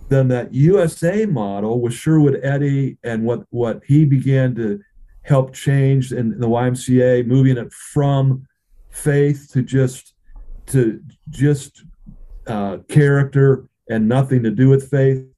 [0.10, 4.82] Then that USA model with Sherwood Eddy and what what he began to
[5.22, 8.46] help change in the YMCA, moving it from
[8.90, 10.16] faith to just
[10.66, 11.00] to
[11.30, 11.86] just
[12.46, 15.31] uh, character and nothing to do with faith.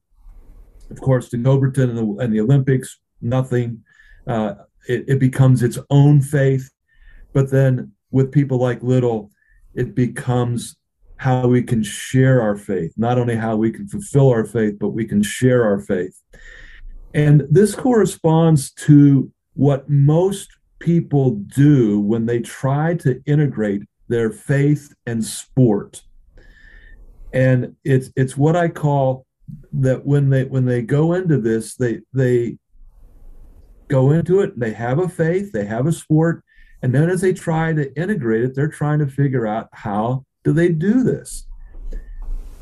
[0.94, 3.82] Of course, de Coubertin and the, and the Olympics, nothing.
[4.26, 4.54] Uh,
[4.88, 6.70] it, it becomes its own faith.
[7.32, 9.30] But then with people like Liddell,
[9.74, 10.76] it becomes
[11.16, 14.90] how we can share our faith, not only how we can fulfill our faith, but
[14.90, 16.20] we can share our faith.
[17.12, 24.94] And this corresponds to what most people do when they try to integrate their faith
[25.06, 26.02] and sport.
[27.32, 29.26] And it's it's what I call
[29.72, 32.58] that when they when they go into this, they they
[33.88, 36.42] go into it, they have a faith, they have a sport,
[36.82, 40.52] and then as they try to integrate it, they're trying to figure out how do
[40.52, 41.46] they do this.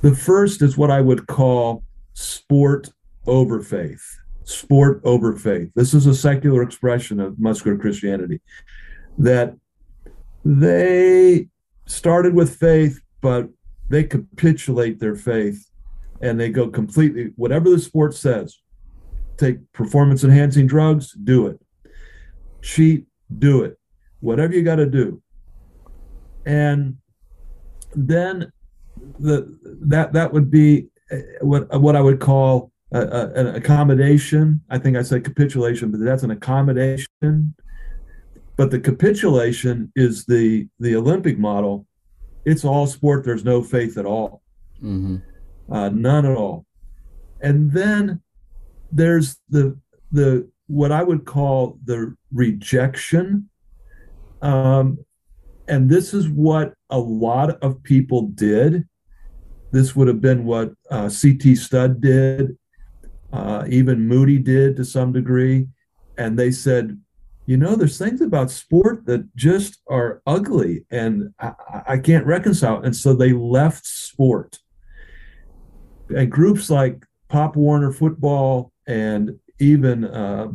[0.03, 2.91] The first is what I would call sport
[3.26, 4.05] over faith.
[4.45, 5.70] Sport over faith.
[5.74, 8.41] This is a secular expression of muscular Christianity
[9.18, 9.57] that
[10.45, 11.49] they
[11.87, 13.49] started with faith, but
[13.89, 15.68] they capitulate their faith
[16.23, 18.59] and they go completely, whatever the sport says,
[19.37, 21.61] take performance enhancing drugs, do it.
[22.62, 23.07] Cheat,
[23.39, 23.79] do it.
[24.20, 25.20] Whatever you got to do.
[26.47, 26.97] and
[27.95, 28.51] then
[29.18, 34.61] the that that would be uh, what what I would call a, a, an accommodation.
[34.70, 37.55] I think I said capitulation, but that's an accommodation.
[38.57, 41.87] But the capitulation is the the Olympic model.
[42.45, 43.25] It's all sport.
[43.25, 44.43] There's no faith at all,
[44.83, 45.16] Mm-hmm.
[45.71, 46.67] Uh, none at all.
[47.41, 48.21] And then
[48.91, 49.79] there's the
[50.11, 53.49] the what I would call the rejection.
[54.41, 55.05] Um,
[55.69, 58.87] and this is what a lot of people did.
[59.71, 61.55] This would have been what uh, C.T.
[61.57, 62.57] Studd did,
[63.33, 65.69] uh, even Moody did to some degree.
[66.19, 67.01] And they said,
[67.47, 71.53] you know, there's things about sport that just are ugly and I,
[71.89, 72.83] I can't reconcile.
[72.83, 74.59] And so they left sport.
[76.14, 80.48] And groups like Pop Warner Football and even uh,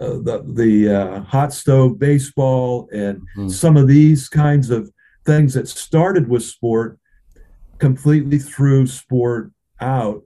[0.00, 3.50] uh, the the uh, hot stove baseball and Mm.
[3.50, 4.90] some of these kinds of
[5.24, 6.98] things that started with sport
[7.78, 10.22] completely threw sport out.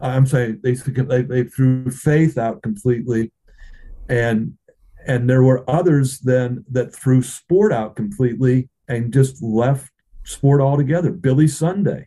[0.00, 3.32] I'm saying they, they they threw faith out completely,
[4.08, 4.56] and
[5.06, 9.90] and there were others then that threw sport out completely and just left
[10.24, 11.10] sport altogether.
[11.10, 12.06] Billy Sunday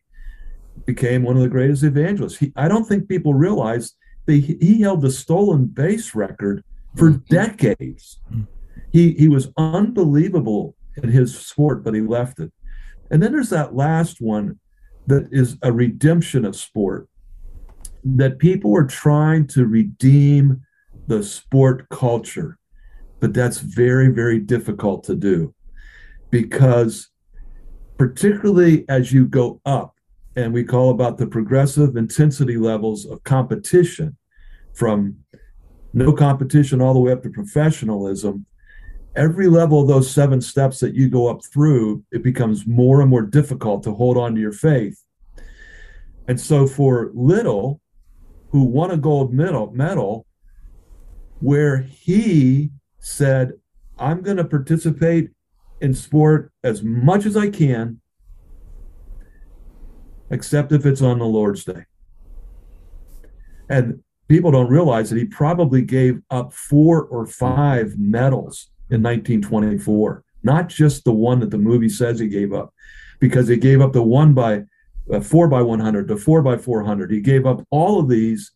[0.86, 2.38] became one of the greatest evangelists.
[2.38, 3.94] He, I don't think people realize
[4.26, 6.64] that he, he held the stolen base record
[6.96, 7.28] for Mhm.
[7.28, 8.20] decades.
[8.34, 8.48] Mm.
[8.92, 12.52] He he was unbelievable in his sport, but he left it.
[13.12, 14.60] And then there's that last one
[15.08, 17.08] that is a redemption of sport.
[18.04, 20.62] That people are trying to redeem
[21.08, 22.58] the sport culture,
[23.20, 25.54] but that's very, very difficult to do
[26.32, 27.10] because,
[27.98, 29.95] particularly as you go up,
[30.36, 34.18] and we call about the progressive intensity levels of competition
[34.74, 35.18] from
[35.94, 38.46] no competition all the way up to professionalism.
[39.16, 43.10] Every level of those seven steps that you go up through it becomes more and
[43.10, 45.02] more difficult to hold on to your faith.
[46.28, 47.80] And so for Liddell
[48.56, 50.26] who won a gold medal medal
[51.42, 53.52] where he said
[54.00, 55.30] i'm going to participate
[55.82, 58.00] in sport as much as i can
[60.30, 61.86] except if it's on the lord's day
[63.70, 70.24] and people don't realize that he probably gave up four or five medals in 1924,
[70.44, 72.74] not just the one that the movie says he gave up,
[73.20, 74.64] because he gave up the one by
[75.12, 77.12] uh, four by 100, the four by 400.
[77.12, 78.52] He gave up all of these,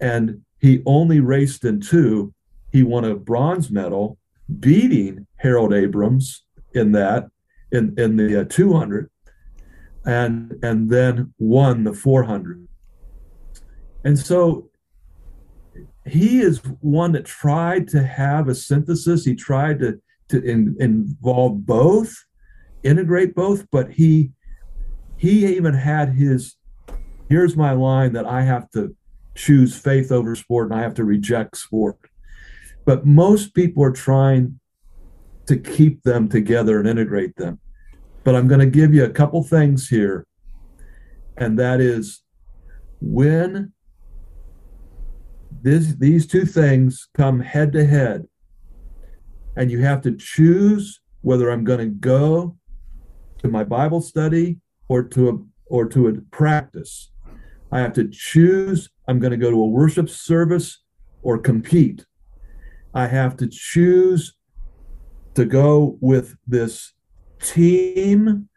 [0.00, 2.32] and he only raced in two.
[2.72, 4.18] He won a bronze medal,
[4.58, 7.28] beating Harold Abrahams in that
[7.70, 9.10] in in the uh, 200,
[10.06, 12.66] and and then won the 400.
[14.04, 14.70] And so
[16.06, 19.24] he is one that tried to have a synthesis.
[19.24, 22.14] He tried to to in, involve both,
[22.82, 24.30] integrate both, but he
[25.16, 26.56] he even had his
[27.28, 28.94] here's my line that I have to
[29.34, 31.96] choose faith over sport and I have to reject sport.
[32.84, 34.60] But most people are trying
[35.46, 37.60] to keep them together and integrate them.
[38.24, 40.26] But I'm going to give you a couple things here,
[41.36, 42.22] and that is
[43.00, 43.72] when
[45.62, 48.26] this, these two things come head to head,
[49.56, 52.56] and you have to choose whether I'm going to go
[53.38, 54.58] to my Bible study
[54.88, 57.10] or to a or to a practice.
[57.70, 60.82] I have to choose I'm going to go to a worship service
[61.22, 62.06] or compete.
[62.94, 64.34] I have to choose
[65.34, 66.93] to go with this
[67.40, 68.48] team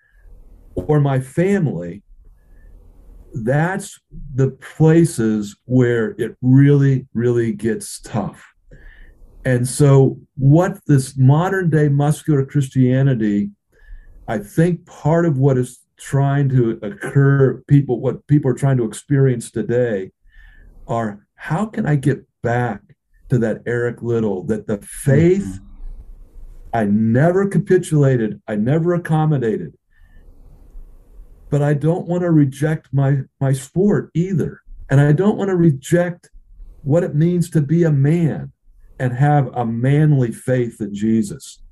[0.76, 2.04] or my family.
[3.34, 4.00] That's
[4.34, 8.44] the places where it really, really gets tough.
[9.46, 13.52] And so, what this modern day muscular Christianity,
[14.28, 18.86] I think part of what is trying to occur, people, what people are trying to
[18.86, 20.12] experience today
[20.88, 22.82] are how can I get back
[23.30, 25.67] to that Eric Liddell, that the faith mm-hmm.
[26.78, 29.74] I never capitulated, I never accommodated.
[31.50, 34.62] But I don't want to reject my my sport either.
[34.92, 36.30] And I don't want to reject
[36.84, 38.52] what it means to be a man
[39.00, 41.64] and have a manly faith in Jesus.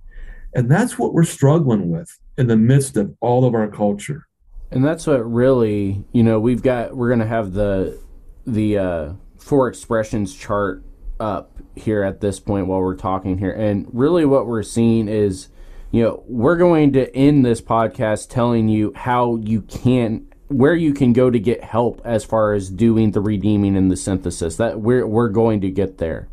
[0.55, 4.25] And that's what we're struggling with in the midst of all of our culture.
[4.71, 8.01] And that's what really, you know, we've got we're gonna have the
[8.47, 10.83] the uh, four expressions chart
[11.19, 15.49] up here at this point while we're talking here, and really what we're seeing is,
[15.91, 20.93] you know, we're going to end this podcast telling you how you can where you
[20.93, 24.57] can go to get help as far as doing the redeeming and the synthesis.
[24.57, 26.27] That we're we're going to get there.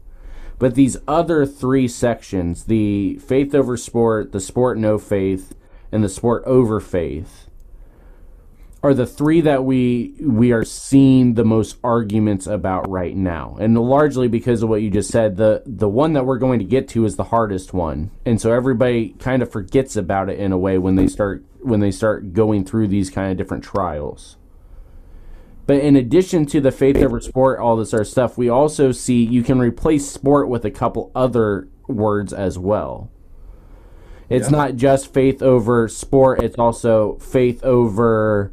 [0.59, 5.55] But these other three sections, the faith over sport, the sport no faith,
[5.91, 7.49] and the sport over faith
[8.83, 13.57] are the three that we we are seeing the most arguments about right now.
[13.61, 16.64] And largely because of what you just said the the one that we're going to
[16.64, 18.11] get to is the hardest one.
[18.26, 21.78] And so everybody kind of forgets about it in a way when they start when
[21.80, 24.37] they start going through these kind of different trials.
[25.64, 29.22] But in addition to the faith over sport all this other stuff we also see
[29.22, 33.11] you can replace sport with a couple other words as well.
[34.28, 34.57] It's Yeah.
[34.57, 38.53] not just faith over sport it's also faith over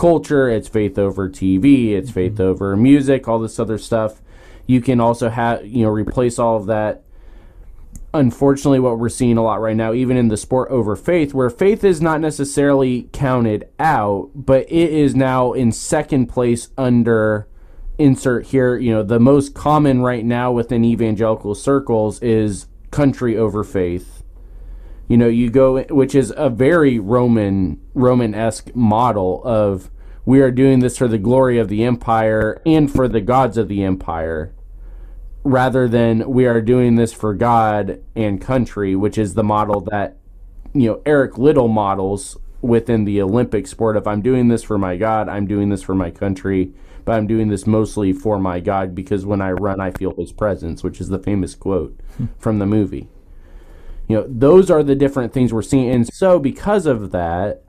[0.00, 2.14] culture, it's faith over TV, it's mm-hmm.
[2.14, 4.22] faith over music, all this other stuff.
[4.66, 7.02] You can also have, you know, replace all of that.
[8.14, 11.50] Unfortunately, what we're seeing a lot right now, even in the sport over faith, where
[11.50, 17.46] faith is not necessarily counted out, but it is now in second place under
[17.98, 18.76] insert here.
[18.76, 24.19] You know, the most common right now within evangelical circles is country over faith
[25.10, 29.90] you know you go which is a very roman roman-esque model of
[30.24, 33.66] we are doing this for the glory of the empire and for the gods of
[33.66, 34.54] the empire
[35.42, 40.16] rather than we are doing this for god and country which is the model that
[40.72, 44.96] you know eric liddell models within the olympic sport if i'm doing this for my
[44.96, 46.72] god i'm doing this for my country
[47.04, 50.30] but i'm doing this mostly for my god because when i run i feel his
[50.30, 52.26] presence which is the famous quote hmm.
[52.38, 53.08] from the movie
[54.10, 55.90] you know those are the different things we're seeing.
[55.90, 57.62] And so because of that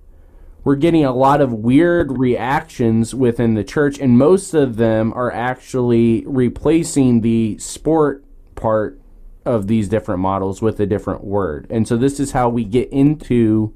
[0.63, 5.31] we're getting a lot of weird reactions within the church and most of them are
[5.31, 8.23] actually replacing the sport
[8.55, 8.99] part
[9.43, 11.65] of these different models with a different word.
[11.71, 13.73] And so this is how we get into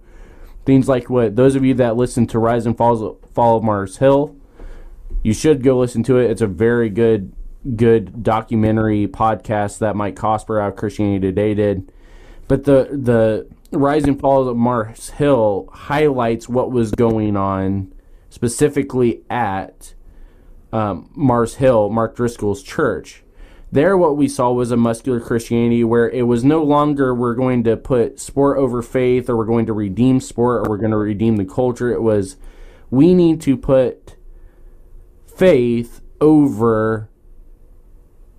[0.66, 3.98] things like what those of you that listen to rise and falls fall of mars
[3.98, 4.36] hill
[5.22, 6.30] you should go listen to it.
[6.30, 7.34] It's a very good
[7.76, 11.92] good documentary podcast that mike cosper out of christianity today did
[12.48, 17.94] but the the rise and fall of Mars Hill highlights what was going on
[18.30, 19.94] specifically at
[20.72, 23.24] um, Mars Hill, Mark Driscoll's church.
[23.72, 27.64] There, what we saw was a muscular Christianity where it was no longer we're going
[27.64, 30.98] to put sport over faith or we're going to redeem sport or we're going to
[30.98, 31.92] redeem the culture.
[31.92, 32.38] It was
[32.90, 34.16] we need to put
[35.26, 37.10] faith over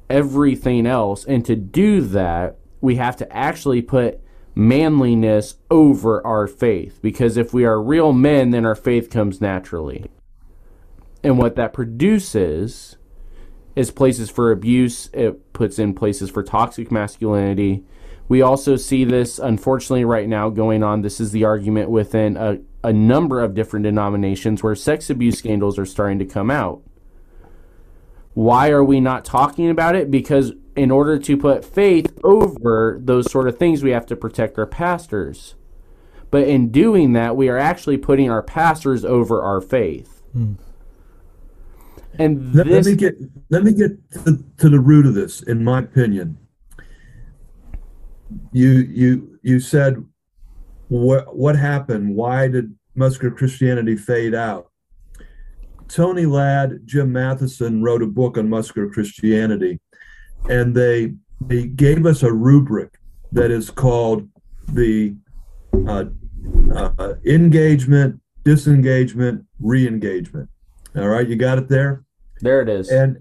[0.08, 1.24] everything else.
[1.24, 4.20] And to do that, we have to actually put
[4.54, 6.98] manliness over our faith.
[7.02, 10.06] Because if we are real men, then our faith comes naturally.
[11.22, 12.96] And what that produces
[13.74, 17.84] is places for abuse, it puts in places for toxic masculinity.
[18.28, 21.02] We also see this, unfortunately, right now going on.
[21.02, 25.78] This is the argument within a, a number of different denominations where sex abuse scandals
[25.78, 26.82] are starting to come out.
[28.32, 30.10] Why are we not talking about it?
[30.10, 34.58] Because in order to put faith over those sort of things, we have to protect
[34.58, 35.54] our pastors.
[36.30, 40.22] But in doing that, we are actually putting our pastors over our faith.
[40.32, 40.54] Hmm.
[42.18, 43.16] And Let, let me get
[43.50, 43.90] let me get
[44.24, 45.42] to, to the root of this.
[45.42, 46.38] In my opinion,
[48.52, 50.04] you you you said
[50.88, 52.14] what what happened?
[52.14, 54.70] Why did muscular Christianity fade out?
[55.88, 59.78] Tony Ladd, Jim Mathisen wrote a book on muscular Christianity,
[60.48, 62.98] and they they gave us a rubric
[63.32, 64.28] that is called
[64.68, 65.14] the
[65.86, 66.04] uh,
[66.74, 70.48] uh, engagement, disengagement, re-engagement.
[70.96, 72.06] All right, you got it there
[72.40, 72.90] there it is.
[72.90, 73.18] and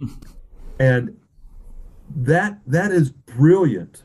[0.79, 1.17] and
[2.15, 4.03] that that is brilliant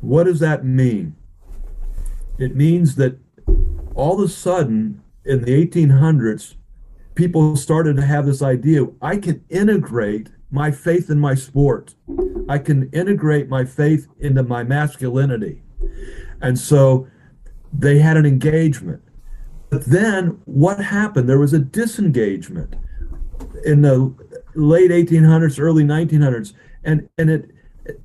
[0.00, 1.14] what does that mean
[2.38, 3.18] it means that
[3.94, 6.54] all of a sudden in the 1800s
[7.14, 11.94] people started to have this idea i can integrate my faith in my sport.
[12.48, 15.62] I can integrate my faith into my masculinity.
[16.42, 17.06] And so
[17.72, 19.02] they had an engagement.
[19.70, 21.28] But then what happened?
[21.28, 22.74] There was a disengagement
[23.64, 24.12] in the
[24.54, 27.50] late 1800s, early 1900s, and and it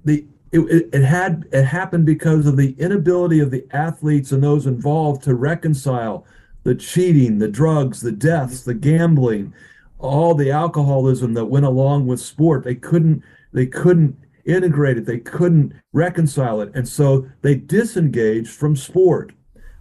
[0.04, 4.68] the it, it, had it happened because of the inability of the athletes and those
[4.68, 6.26] involved to reconcile
[6.64, 9.54] the cheating, the drugs, the deaths, the gambling,
[10.00, 12.64] all the alcoholism that went along with sport.
[12.64, 13.24] They couldn't
[13.54, 15.06] they couldn't integrate it.
[15.06, 19.32] They couldn't reconcile it, and so they disengaged from sport.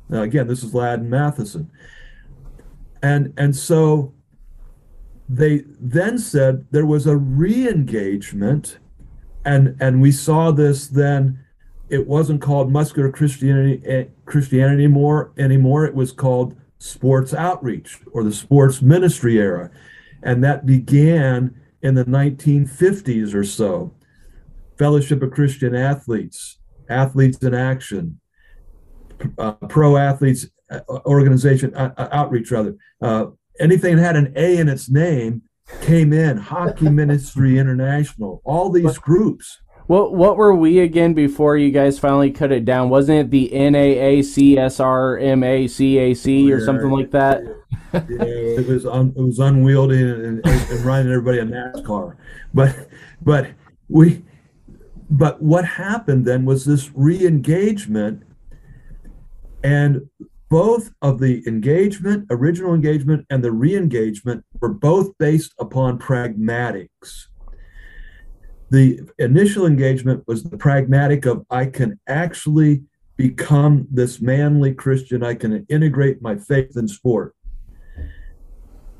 [0.08, 1.68] Now, again, this is Ladd and Mathisen,
[3.02, 4.14] and and so
[5.28, 8.78] they then said there was a re-engagement
[9.44, 11.38] and and we saw this then
[11.88, 18.22] it wasn't called muscular christianity eh, christianity anymore anymore it was called sports outreach or
[18.22, 19.70] the sports ministry era
[20.24, 23.94] and that began in the 1950s or so
[24.78, 26.58] fellowship of christian athletes
[26.88, 28.18] athletes in action
[29.38, 32.74] uh, pro athletes uh, organization uh, uh, outreach rather.
[33.00, 33.26] Uh,
[33.60, 35.42] anything that had an A in its name
[35.82, 36.36] came in.
[36.36, 39.60] Hockey Ministry International, all these groups.
[39.86, 42.88] What what were we again before you guys finally cut it down?
[42.88, 47.42] Wasn't it the NAACSRMACAC or something like that?
[47.92, 52.16] Yeah, it was un, it was unwieldy and, and, and running everybody a NASCAR.
[52.54, 52.88] But
[53.22, 53.50] but
[53.88, 54.24] we
[55.10, 58.22] but what happened then was this re-engagement
[59.62, 60.08] and
[60.48, 67.26] both of the engagement, original engagement, and the re engagement were both based upon pragmatics.
[68.74, 72.82] The initial engagement was the pragmatic of I can actually
[73.16, 77.36] become this manly Christian, I can integrate my faith in sport.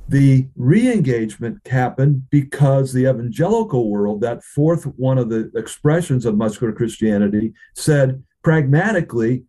[0.09, 6.37] The re engagement happened because the evangelical world, that fourth one of the expressions of
[6.37, 9.43] muscular Christianity, said pragmatically,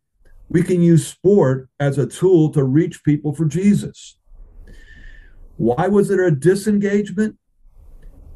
[0.49, 4.17] we can use sport as a tool to reach people for Jesus.
[5.57, 7.38] Why was there a disengagement?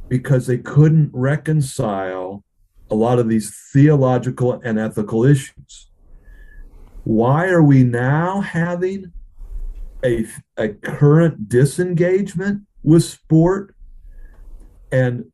[0.10, 2.44] Because they couldn't reconcile
[2.90, 5.90] a lot of these theological and ethical issues.
[7.04, 9.14] Why are we now having
[10.04, 10.26] a,
[10.58, 13.76] a current disengagement with sport
[14.92, 15.32] and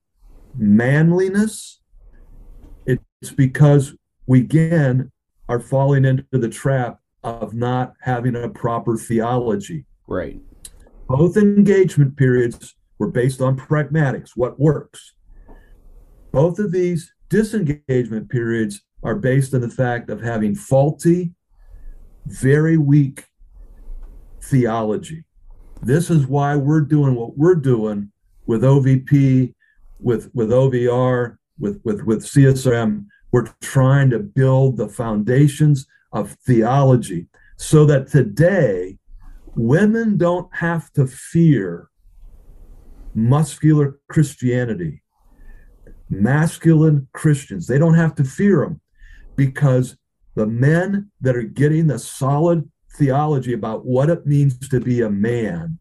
[0.56, 1.82] manliness?
[2.86, 3.96] It's because
[4.28, 5.12] we again
[5.48, 9.86] are falling into the trap of not having a proper theology.
[10.08, 10.40] Right.
[11.08, 15.14] Both engagement periods were based on pragmatics, what works.
[16.32, 21.34] Both of these disengagement periods are based on the fact of having faulty,
[22.26, 23.26] very weak
[24.41, 25.24] theology.
[25.82, 28.12] This is why we're doing what we're doing
[28.48, 29.54] with OVP,
[30.00, 37.28] with with OVR, with with with CSRM, we're trying to build the foundations of theology
[37.58, 38.98] so that today
[39.56, 41.89] women don't have to fear
[43.16, 45.01] muscular Christianity,
[46.09, 47.66] masculine Christians.
[47.66, 48.82] They don't have to fear them
[49.36, 49.97] because
[50.36, 55.09] the men that are getting the solid theology about what it means to be a
[55.09, 55.80] man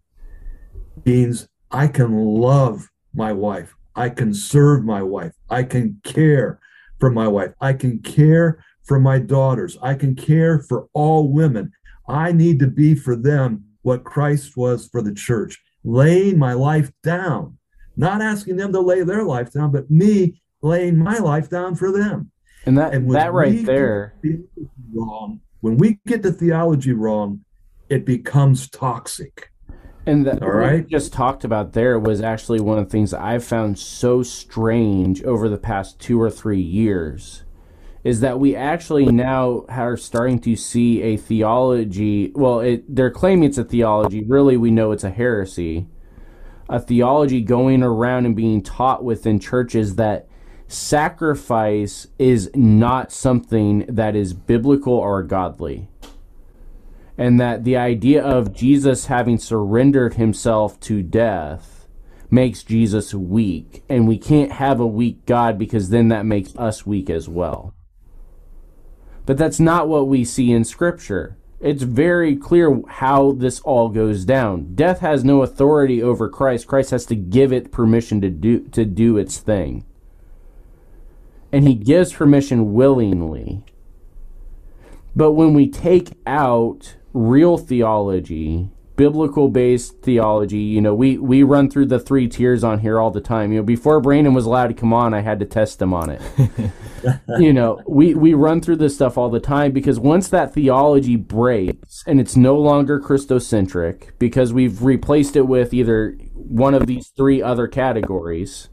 [1.05, 3.75] means I can love my wife.
[3.97, 5.33] I can serve my wife.
[5.51, 6.61] I can care
[7.01, 7.53] for my wife.
[7.61, 9.77] I can care for my daughters.
[9.83, 11.73] I can care for all women.
[12.09, 16.91] I need to be for them what Christ was for the church, laying my life
[17.03, 17.59] down,
[17.97, 21.93] not asking them to lay their life down, but me laying my life down for
[21.93, 22.31] them.
[22.67, 24.15] And that and that right there
[24.95, 25.41] wrong.
[25.61, 27.45] When we get the theology wrong,
[27.89, 29.51] it becomes toxic.
[30.07, 30.87] And that All right.
[30.87, 35.49] just talked about there was actually one of the things I've found so strange over
[35.49, 37.45] the past two or three years
[38.05, 42.31] is that we actually now are starting to see a theology.
[42.35, 44.23] Well, it, they're claiming it's a theology.
[44.23, 45.89] Really, we know it's a heresy.
[46.69, 50.29] A theology going around and being taught within churches that
[50.69, 55.89] sacrifice is not something that is biblical or godly
[57.17, 61.87] and that the idea of Jesus having surrendered himself to death
[62.31, 63.85] makes Jesus weak.
[63.89, 67.75] And we can't have a weak God because then that makes us weak as well.
[69.27, 71.37] But that's not what we see in Scripture.
[71.61, 74.75] It's very clear how this all goes down.
[74.75, 76.67] Death has no authority over Christ.
[76.67, 79.87] Christ has to give it permission to do to do its thing.
[81.51, 83.63] And he gives permission willingly.
[85.17, 91.69] But when we take out real theology, biblical based theology, you know, we, we run
[91.69, 93.53] through the three tiers on here all the time.
[93.53, 96.11] You know, before Brandon was allowed to come on, I had to test him on
[96.11, 96.23] it.
[97.39, 101.17] you know, we, we run through this stuff all the time because once that theology
[101.17, 107.09] breaks and it's no longer Christocentric because we've replaced it with either one of these
[107.09, 108.69] three other categories.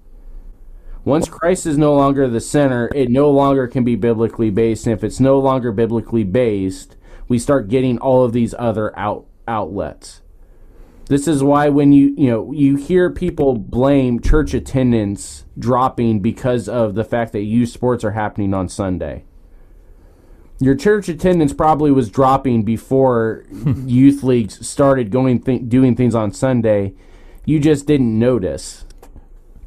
[1.04, 4.86] Once Christ is no longer the center, it no longer can be biblically based.
[4.86, 6.96] And if it's no longer biblically based,
[7.28, 10.22] we start getting all of these other out outlets.
[11.06, 16.70] This is why when you you know you hear people blame church attendance dropping because
[16.70, 19.26] of the fact that youth sports are happening on Sunday.
[20.60, 23.46] Your church attendance probably was dropping before
[23.86, 26.94] youth leagues started going th- doing things on Sunday.
[27.46, 28.86] You just didn't notice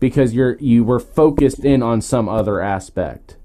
[0.00, 3.36] because you're you were focused in on some other aspect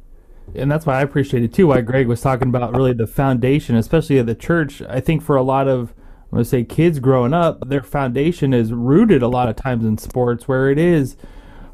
[0.55, 4.17] and that's why I appreciated too why Greg was talking about really the foundation, especially
[4.17, 4.81] of the church.
[4.81, 5.93] I think for a lot of
[6.31, 9.97] I'm gonna say kids growing up, their foundation is rooted a lot of times in
[9.97, 11.17] sports where it is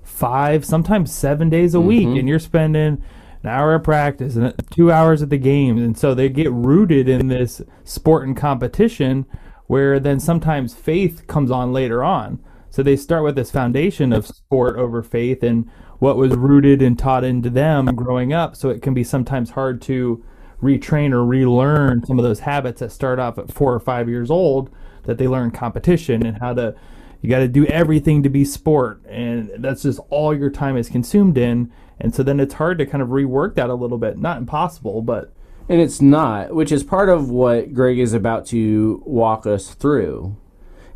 [0.02, 1.88] five, sometimes seven days a mm-hmm.
[1.88, 3.04] week, and you're spending
[3.44, 5.82] an hour of practice and two hours at the games.
[5.82, 9.26] And so they get rooted in this sport and competition
[9.68, 12.40] where then sometimes faith comes on later on.
[12.70, 16.98] So they start with this foundation of sport over faith and what was rooted and
[17.00, 18.56] taught into them growing up.
[18.56, 20.24] So it can be sometimes hard to
[20.62, 24.32] retrain or relearn some of those habits that start off at four or five years
[24.32, 24.70] old
[25.04, 26.76] that they learn competition and how to
[27.22, 29.04] you got to do everything to be sport.
[29.06, 31.72] And that's just all your time is consumed in.
[32.00, 34.18] And so then it's hard to kind of rework that a little bit.
[34.18, 35.32] Not impossible but
[35.68, 40.36] and it's not which is part of what greg is about to walk us through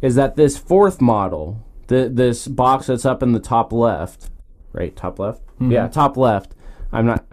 [0.02, 4.30] is that this fourth model the, this box that's up in the top left
[4.72, 5.46] right top left?
[5.56, 5.72] Mm-hmm.
[5.72, 6.54] yeah top left.
[6.92, 7.26] I'm not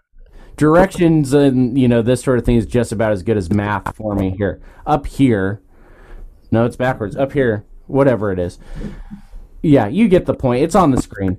[0.57, 3.97] directions and you know this sort of thing is just about as good as math
[3.97, 4.61] for me here.
[4.87, 5.61] Up here,
[6.51, 7.17] no, it's backwards.
[7.17, 8.59] Up here, whatever it is.
[9.63, 10.63] Yeah, you get the point.
[10.63, 11.39] It's on the screen.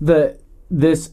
[0.00, 0.38] The
[0.70, 1.12] this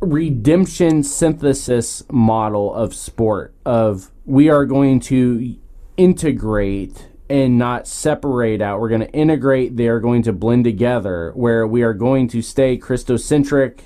[0.00, 5.56] redemption synthesis model of sport of we are going to
[5.96, 8.80] integrate and not separate out.
[8.80, 9.76] We're going to integrate.
[9.76, 11.32] They are going to blend together.
[11.34, 13.80] Where we are going to stay Christocentric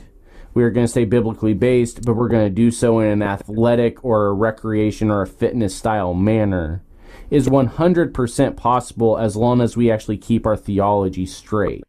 [0.54, 3.22] we are going to stay biblically based, but we're going to do so in an
[3.22, 6.82] athletic or a recreation or a fitness style manner
[7.30, 11.84] is 100% possible as long as we actually keep our theology straight.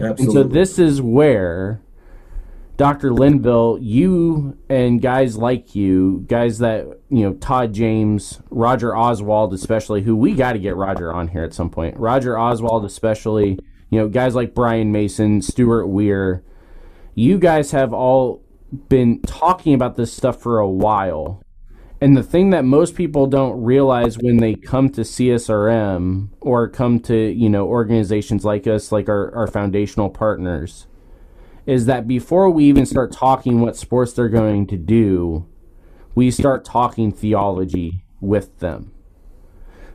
[0.00, 0.24] Absolutely.
[0.24, 1.80] And so this is where
[2.76, 3.12] Dr.
[3.12, 10.02] Linville, you and guys like you, guys that, you know, Todd James, Roger Oswald especially,
[10.02, 11.96] who we got to get Roger on here at some point.
[11.96, 13.58] Roger Oswald especially,
[13.90, 16.42] you know, guys like Brian Mason, Stuart Weir,
[17.14, 18.42] you guys have all
[18.88, 21.42] been talking about this stuff for a while.
[22.00, 27.00] And the thing that most people don't realize when they come to CSRM or come
[27.00, 30.86] to, you know, organizations like us, like our, our foundational partners,
[31.66, 35.46] is that before we even start talking what sports they're going to do,
[36.14, 38.93] we start talking theology with them.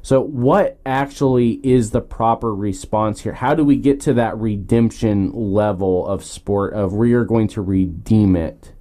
[0.01, 3.33] So, what actually is the proper response here?
[3.33, 7.61] How do we get to that redemption level of sport of we are going to
[7.61, 8.73] redeem it?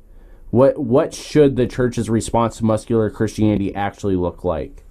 [0.51, 4.85] What what should the church's response to muscular Christianity actually look like?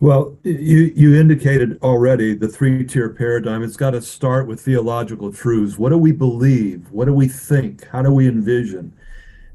[0.00, 3.64] Well, you you indicated already the three tier paradigm.
[3.64, 5.76] It's got to start with theological truths.
[5.76, 6.88] What do we believe?
[6.92, 7.84] What do we think?
[7.88, 8.94] How do we envision?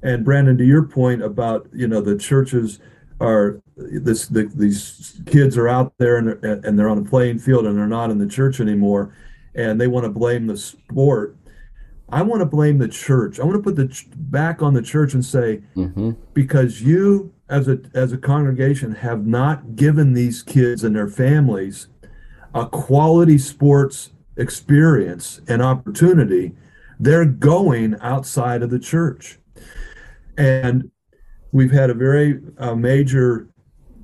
[0.01, 2.79] And Brandon, to your point about you know the churches
[3.24, 7.39] are this the, these kids are out there and they're, and they're on a playing
[7.39, 9.15] field and they're not in the church anymore
[9.55, 11.36] and they want to blame the sport.
[12.09, 13.39] I want to blame the church.
[13.39, 16.11] I want to put the ch- back on the church and say mm-hmm.
[16.34, 21.88] because you as a as a congregation have not given these kids and their families
[22.53, 26.53] a quality sports experience and opportunity.
[26.99, 29.39] They're going outside of the church.
[30.38, 30.91] And
[31.54, 33.47] we've had a very uh, major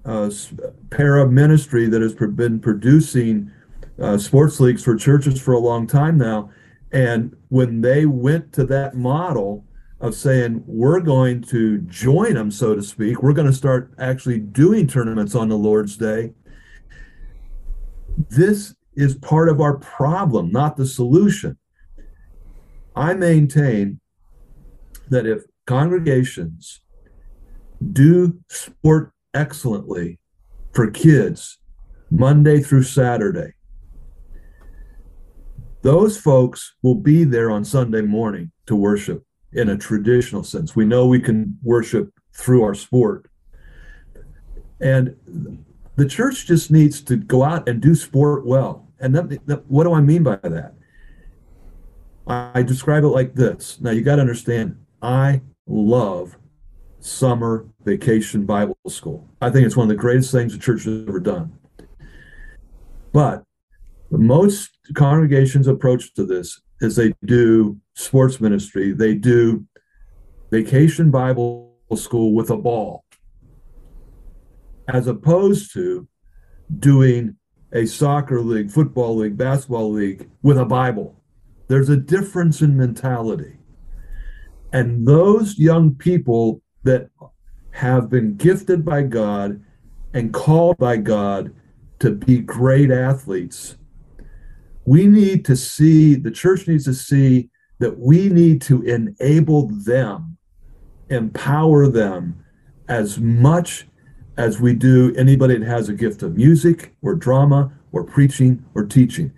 [0.06, 0.32] uh,
[0.92, 3.52] para ministry that has been producing
[4.00, 6.50] uh, sports leagues for churches for a long time now.
[6.92, 9.66] And when they went to that model
[10.00, 14.40] of saying, we're going to join them, so to speak, we're going to start actually
[14.40, 16.34] doing tournaments on the Lord's Day.
[18.30, 21.58] This is part of our problem, not the solution.
[22.96, 24.00] I maintain
[25.10, 26.82] that if congregations
[27.92, 30.20] do sport excellently
[30.74, 31.58] for kids
[32.12, 33.54] Monday through Saturday.
[35.82, 39.24] Those folks will be there on Sunday morning to worship
[39.54, 40.76] in a traditional sense.
[40.76, 43.30] We know we can worship through our sport.
[44.82, 45.16] And
[45.96, 48.88] the church just needs to go out and do sport well.
[49.00, 50.74] And that, that, what do I mean by that?
[52.28, 53.80] I, I describe it like this.
[53.82, 56.38] Now, you got to understand, I love
[57.00, 59.28] summer vacation Bible school.
[59.42, 61.52] I think it's one of the greatest things the church has ever done.
[63.14, 63.44] But
[64.12, 69.66] most congregations' approach to this is they do sports ministry, they do
[70.52, 73.04] vacation Bible school with a ball,
[74.88, 76.08] as opposed to
[76.80, 77.36] doing
[77.74, 81.22] a soccer league, football league, basketball league with a Bible.
[81.68, 83.58] There's a difference in mentality.
[84.74, 87.10] And those young people that
[87.72, 89.62] have been gifted by God
[90.14, 91.54] and called by God
[92.00, 93.78] to be great athletes.
[94.86, 97.50] We need to see, the church needs to see
[97.80, 100.38] that we need to enable them,
[101.10, 102.44] empower them
[102.88, 103.88] as much
[104.38, 108.86] as we do anybody that has a gift of music or drama or preaching or
[108.86, 109.32] teaching.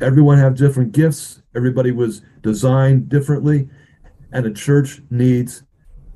[0.00, 1.42] Everyone have different gifts.
[1.54, 3.68] Everybody was designed differently.
[4.32, 5.62] and the church needs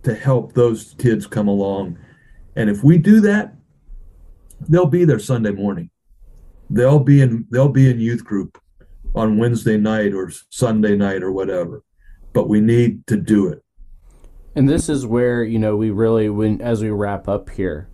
[0.06, 1.98] to help those kids come along.
[2.54, 3.56] And if we do that,
[4.68, 5.90] they'll be there Sunday morning.
[6.70, 8.56] They'll be in they'll be in youth group
[9.16, 11.82] on Wednesday night or Sunday night or whatever.
[12.32, 13.64] But we need to do it.
[14.54, 17.88] And this is where, you know, we really when as we wrap up here,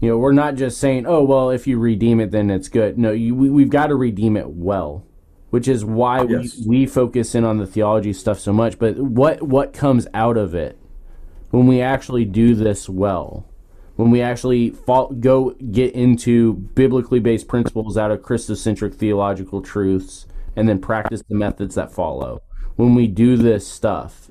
[0.00, 2.98] you know, we're not just saying, "Oh, well, if you redeem it then it's good."
[2.98, 5.06] No, you, we, we've got to redeem it well
[5.50, 6.56] which is why yes.
[6.60, 8.78] we, we focus in on the theology stuff so much.
[8.78, 10.78] But what what comes out of it
[11.52, 13.46] when we actually do this well?
[13.96, 20.26] When we actually fall, go get into biblically based principles out of Christocentric theological truths
[20.56, 22.42] and then practice the methods that follow.
[22.76, 24.30] When we do this stuff,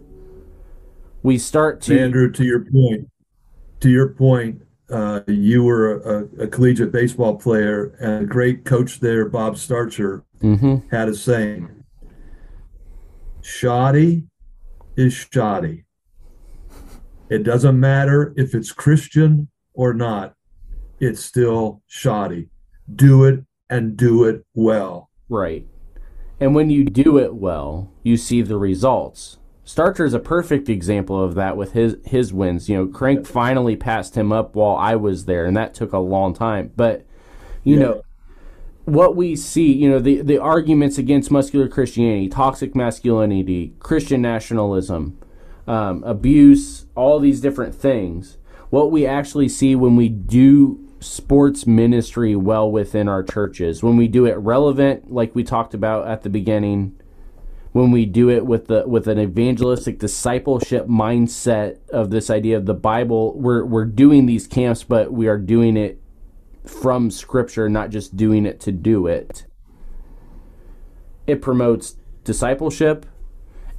[1.22, 2.32] we start to Andrew.
[2.32, 3.08] To your point,
[3.82, 9.00] to your point, uh, you were a, a, collegiate baseball player and a great coach
[9.00, 10.88] there, Bob Starcher, mm-hmm.
[10.90, 11.70] had a saying
[13.42, 14.24] shoddy
[14.98, 15.86] is shoddy.
[17.32, 20.36] It doesn't matter if it's Christian or not,
[21.00, 22.50] it's still shoddy.
[22.94, 25.10] Do it and do it well.
[25.30, 25.66] Right.
[26.42, 29.38] And when you do it well, you see the results.
[29.64, 32.68] Starcher is a perfect example of that with his his wins.
[32.68, 36.00] You know, Crank finally passed him up while I was there, and that took a
[36.00, 36.74] long time.
[36.76, 37.06] But
[37.64, 37.82] you yeah.
[37.82, 38.02] know,
[38.84, 45.18] what we see, you know, the the arguments against muscular Christianity, toxic masculinity, Christian nationalism,
[45.68, 48.38] um, abuse, all these different things.
[48.70, 54.08] What we actually see when we do sports ministry well within our churches, when we
[54.08, 56.96] do it relevant, like we talked about at the beginning
[57.72, 62.66] when we do it with the with an evangelistic discipleship mindset of this idea of
[62.66, 63.38] the Bible.
[63.38, 66.02] We're we're doing these camps, but we are doing it
[66.66, 69.46] from Scripture, not just doing it to do it.
[71.28, 73.06] It promotes discipleship.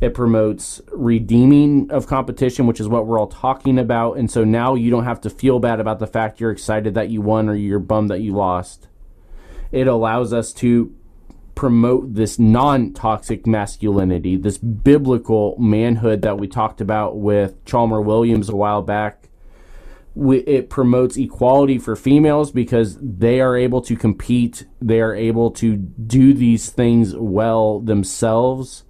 [0.03, 4.18] It promotes redeeming of competition, which is what we're all talking about.
[4.18, 7.11] And so now you don't have to feel bad about the fact you're excited that
[7.11, 8.88] you won or you're bummed that you lost.
[9.70, 10.92] It allows us to
[11.55, 18.48] promote this non toxic masculinity, this biblical manhood that we talked about with Chalmer Williams
[18.48, 19.28] a while back.
[20.16, 25.53] We, it promotes equality for females because they are able to compete, they are able
[25.53, 28.82] to do these things well themselves.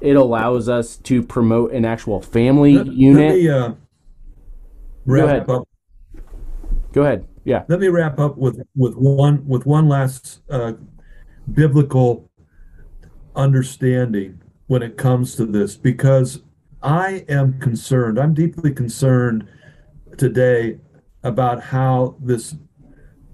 [0.00, 3.28] It allows us to promote an actual family let, unit.
[3.28, 3.72] Let me, uh,
[5.06, 5.50] wrap Go ahead.
[5.50, 5.68] up.
[6.92, 7.28] Go ahead.
[7.44, 7.64] Yeah.
[7.68, 10.74] Let me wrap up with with one with one last uh,
[11.52, 12.30] biblical
[13.34, 16.42] understanding when it comes to this because
[16.82, 19.48] I am concerned, I'm deeply concerned
[20.16, 20.78] today
[21.24, 22.54] about how this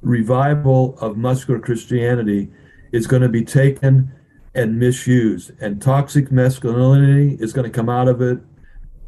[0.01, 2.51] revival of muscular Christianity
[2.93, 4.12] is going to be taken
[4.55, 8.39] and misused, and toxic masculinity is going to come out of it.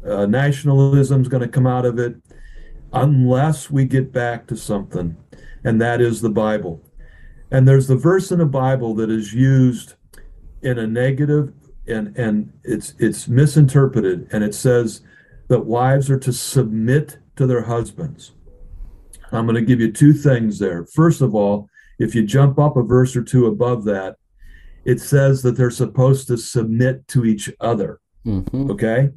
[0.05, 2.15] Uh, nationalism is going to come out of it
[2.93, 5.15] unless we get back to something,
[5.63, 6.81] and that is the Bible.
[7.51, 9.93] And there's the verse in the Bible that is used
[10.61, 11.53] in a negative
[11.87, 15.01] and and it's it's misinterpreted and it says
[15.47, 18.33] that wives are to submit to their husbands.
[19.31, 20.85] I'm going to give you two things there.
[20.85, 21.69] First of all,
[21.99, 24.17] if you jump up a verse or two above that,
[24.87, 27.99] it says that they're supposed to submit to each other.
[28.25, 28.71] Mm-hmm.
[28.71, 29.09] Okay?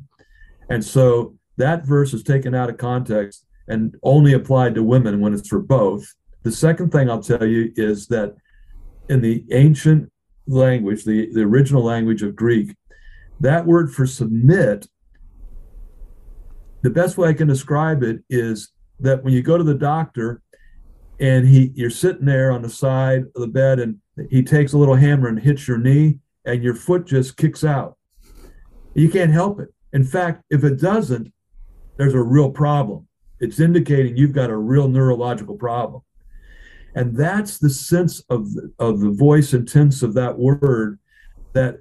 [0.68, 5.32] And so that verse is taken out of context and only applied to women when
[5.32, 6.04] it's for both.
[6.42, 8.34] The second thing I'll tell you is that
[9.08, 10.10] in the ancient
[10.48, 12.74] language, the, the original language of Greek,
[13.38, 14.88] that word for submit,
[16.82, 20.42] the best way I can describe it is that when you go to the doctor
[21.20, 23.98] and he you're sitting there on the side of the bed and
[24.30, 27.96] he takes a little hammer and hits your knee and your foot just kicks out.
[28.94, 29.68] You can't help it.
[29.92, 31.32] In fact, if it doesn't,
[31.96, 33.06] there's a real problem.
[33.38, 36.02] It's indicating you've got a real neurological problem.
[36.94, 40.98] And that's the sense of the, of the voice and tense of that word
[41.52, 41.78] that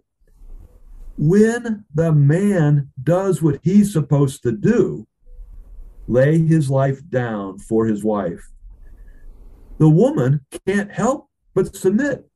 [1.18, 5.08] when the man does what he's supposed to do,
[6.08, 8.42] lay his life down for his wife,
[9.80, 12.30] the woman can't help but submit.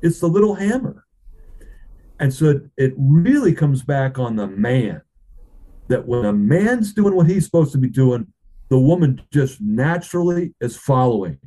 [0.00, 1.04] It's the little hammer.
[2.20, 5.02] And so it, it really comes back on the man
[5.88, 8.28] that when a man's doing what he's supposed to be doing,
[8.68, 11.38] the woman just naturally is following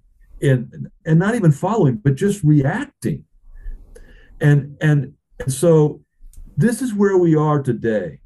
[0.41, 3.23] and and not even following but just reacting
[4.41, 6.01] and and, and so
[6.57, 8.19] this is where we are today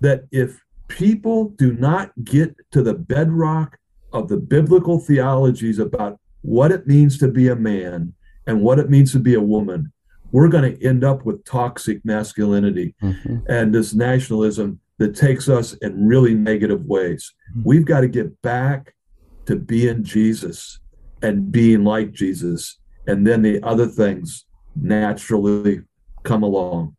[0.00, 3.78] that if people do not get to the bedrock
[4.12, 8.12] of the biblical theologies about what it means to be a man
[8.46, 9.92] and what it means to be a woman
[10.32, 13.38] we're going to end up with toxic masculinity mm-hmm.
[13.48, 17.34] and this nationalism that takes us in really negative ways.
[17.64, 18.94] We've got to get back
[19.46, 20.80] to being Jesus
[21.22, 22.78] and being like Jesus.
[23.06, 25.82] And then the other things naturally
[26.22, 26.95] come along.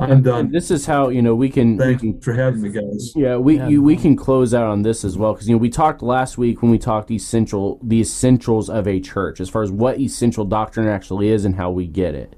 [0.00, 0.50] I'm done.
[0.50, 1.78] This is how you know we can.
[1.78, 3.12] Thanks we can for having me, guys.
[3.16, 3.68] yeah, we Yeah.
[3.68, 6.38] You, we can close out on this as well because you know we talked last
[6.38, 10.44] week when we talked essential the essentials of a church as far as what essential
[10.44, 12.36] doctrine actually is and how we get it.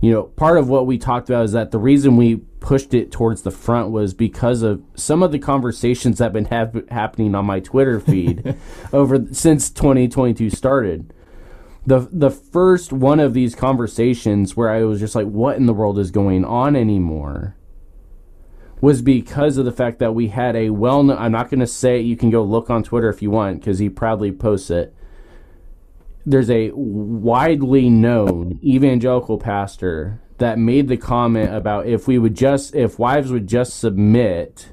[0.00, 3.10] You know, part of what we talked about is that the reason we pushed it
[3.10, 7.34] towards the front was because of some of the conversations that have been hap- happening
[7.34, 8.54] on my Twitter feed
[8.92, 11.13] over since 2022 started.
[11.86, 15.74] The the first one of these conversations where I was just like, what in the
[15.74, 17.56] world is going on anymore?
[18.80, 21.66] Was because of the fact that we had a well known, I'm not going to
[21.66, 24.94] say you can go look on Twitter if you want, because he proudly posts it.
[26.26, 32.74] There's a widely known evangelical pastor that made the comment about if we would just,
[32.74, 34.72] if wives would just submit,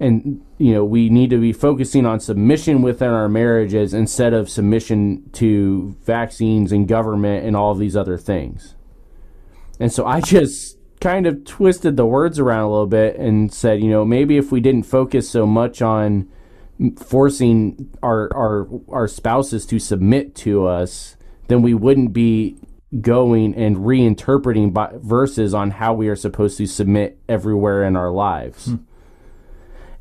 [0.00, 4.50] and you know we need to be focusing on submission within our marriages instead of
[4.50, 8.74] submission to vaccines and government and all of these other things.
[9.80, 13.78] And so i just kind of twisted the words around a little bit and said
[13.82, 16.26] you know maybe if we didn't focus so much on
[16.96, 21.16] forcing our our our spouses to submit to us
[21.48, 22.56] then we wouldn't be
[23.02, 28.10] going and reinterpreting bi- verses on how we are supposed to submit everywhere in our
[28.10, 28.76] lives hmm.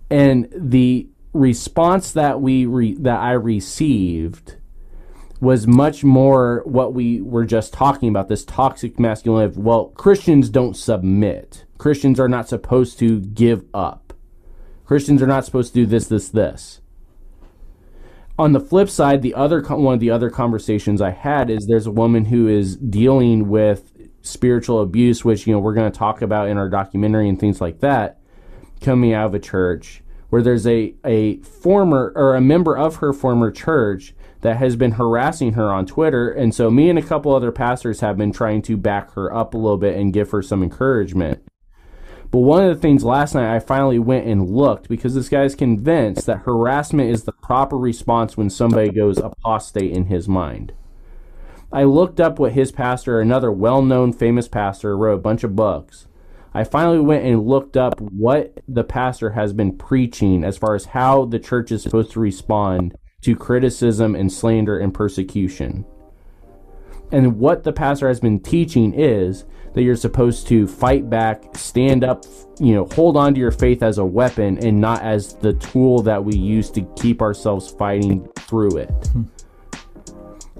[0.10, 4.56] And the response that we re- that I received
[5.40, 9.58] was much more what we were just talking about this toxic masculinity.
[9.58, 11.66] of, Well, Christians don't submit.
[11.78, 14.14] Christians are not supposed to give up.
[14.86, 16.80] Christians are not supposed to do this, this, this.
[18.40, 21.88] On the flip side, the other one of the other conversations I had is there's
[21.88, 23.92] a woman who is dealing with
[24.22, 27.60] spiritual abuse, which you know we're going to talk about in our documentary and things
[27.60, 28.20] like that
[28.84, 33.14] coming out of a church where there's a, a former or a member of her
[33.14, 36.30] former church that has been harassing her on Twitter.
[36.30, 39.54] And so me and a couple other pastors have been trying to back her up
[39.54, 41.44] a little bit and give her some encouragement.
[42.30, 45.54] But one of the things last night I finally went and looked because this guy's
[45.54, 50.74] convinced that harassment is the proper response when somebody goes apostate in his mind.
[51.72, 55.56] I looked up what his pastor, another well known famous pastor, wrote a bunch of
[55.56, 56.08] books.
[56.54, 60.86] I finally went and looked up what the pastor has been preaching as far as
[60.86, 65.86] how the church is supposed to respond to criticism and slander and persecution.
[67.12, 72.04] And what the pastor has been teaching is that you're supposed to fight back, stand
[72.04, 72.26] up,
[72.60, 76.02] you know, hold on to your faith as a weapon and not as the tool
[76.04, 78.90] that we use to keep ourselves fighting through it.
[78.90, 79.24] Hmm.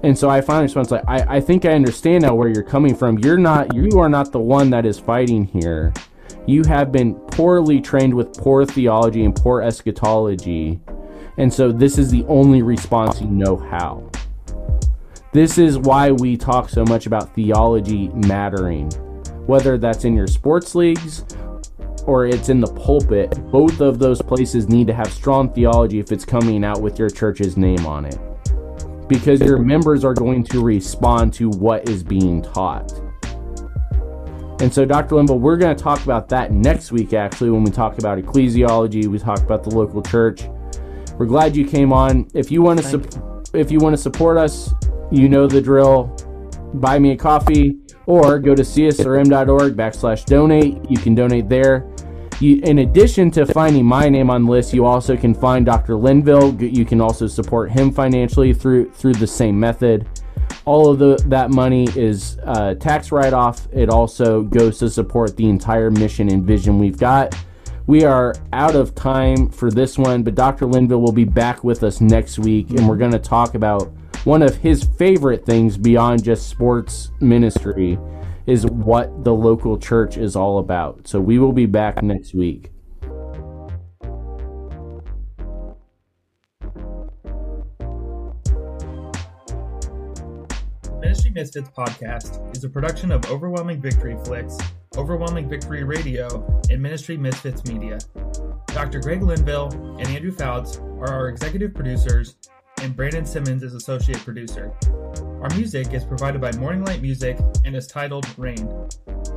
[0.04, 2.94] And so I finally was like, I, I think I understand now where you're coming
[2.94, 3.16] from.
[3.20, 5.94] You're not, you are not the one that is fighting here.
[6.46, 10.78] You have been poorly trained with poor theology and poor eschatology.
[11.38, 14.10] And so this is the only response you know how.
[15.32, 18.90] This is why we talk so much about theology mattering.
[19.46, 21.24] Whether that's in your sports leagues
[22.04, 26.12] or it's in the pulpit, both of those places need to have strong theology if
[26.12, 28.18] it's coming out with your church's name on it
[29.08, 32.92] because your members are going to respond to what is being taught.
[34.60, 35.16] And so, Dr.
[35.16, 39.06] Linville, we're going to talk about that next week, actually, when we talk about ecclesiology,
[39.06, 40.44] we talk about the local church.
[41.18, 42.28] We're glad you came on.
[42.34, 44.72] If you want to, sup- if you want to support us,
[45.10, 46.04] you know the drill.
[46.74, 50.78] Buy me a coffee or go to csrm.org backslash donate.
[50.90, 51.93] You can donate there.
[52.40, 55.96] You, in addition to finding my name on list, you also can find Dr.
[55.96, 56.54] Linville.
[56.60, 60.08] You can also support him financially through through the same method.
[60.64, 63.68] All of the that money is uh, tax write off.
[63.72, 67.34] It also goes to support the entire mission and vision we've got.
[67.86, 70.66] We are out of time for this one, but Dr.
[70.66, 73.92] Linville will be back with us next week, and we're going to talk about
[74.24, 77.98] one of his favorite things beyond just sports ministry
[78.46, 81.08] is what the local church is all about.
[81.08, 82.70] So we will be back next week.
[91.00, 94.58] Ministry Misfits podcast is a production of Overwhelming Victory Flicks,
[94.96, 97.98] Overwhelming Victory Radio, and Ministry Misfits Media.
[98.68, 99.00] Dr.
[99.00, 99.68] Greg Linville
[99.98, 102.36] and Andrew Fouts are our executive producers,
[102.84, 104.70] and Brandon Simmons is associate producer.
[105.40, 108.68] Our music is provided by Morning Light Music and is titled Rain.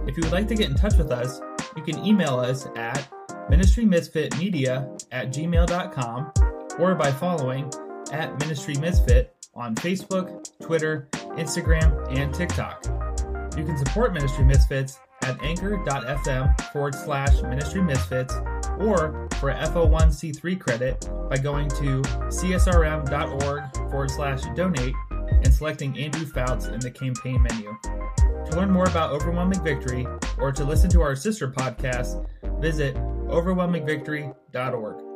[0.06, 1.40] If you would like to get in touch with us,
[1.78, 3.08] you can email us at
[3.50, 6.34] ministrymisfitmedia at gmail.com
[6.78, 7.72] or by following
[8.12, 11.08] at Ministry Misfit on Facebook, Twitter,
[11.38, 12.86] Instagram, and TikTok.
[13.58, 18.34] You can support Ministry Misfits at anchor.fm forward slash ministry misfits
[18.80, 26.68] or for 501C3 credit by going to csrm.org forward slash donate and selecting Andrew Fouts
[26.68, 27.78] in the campaign menu.
[28.50, 32.26] To learn more about Overwhelming Victory or to listen to our sister podcast,
[32.62, 35.07] visit overwhelmingvictory.org.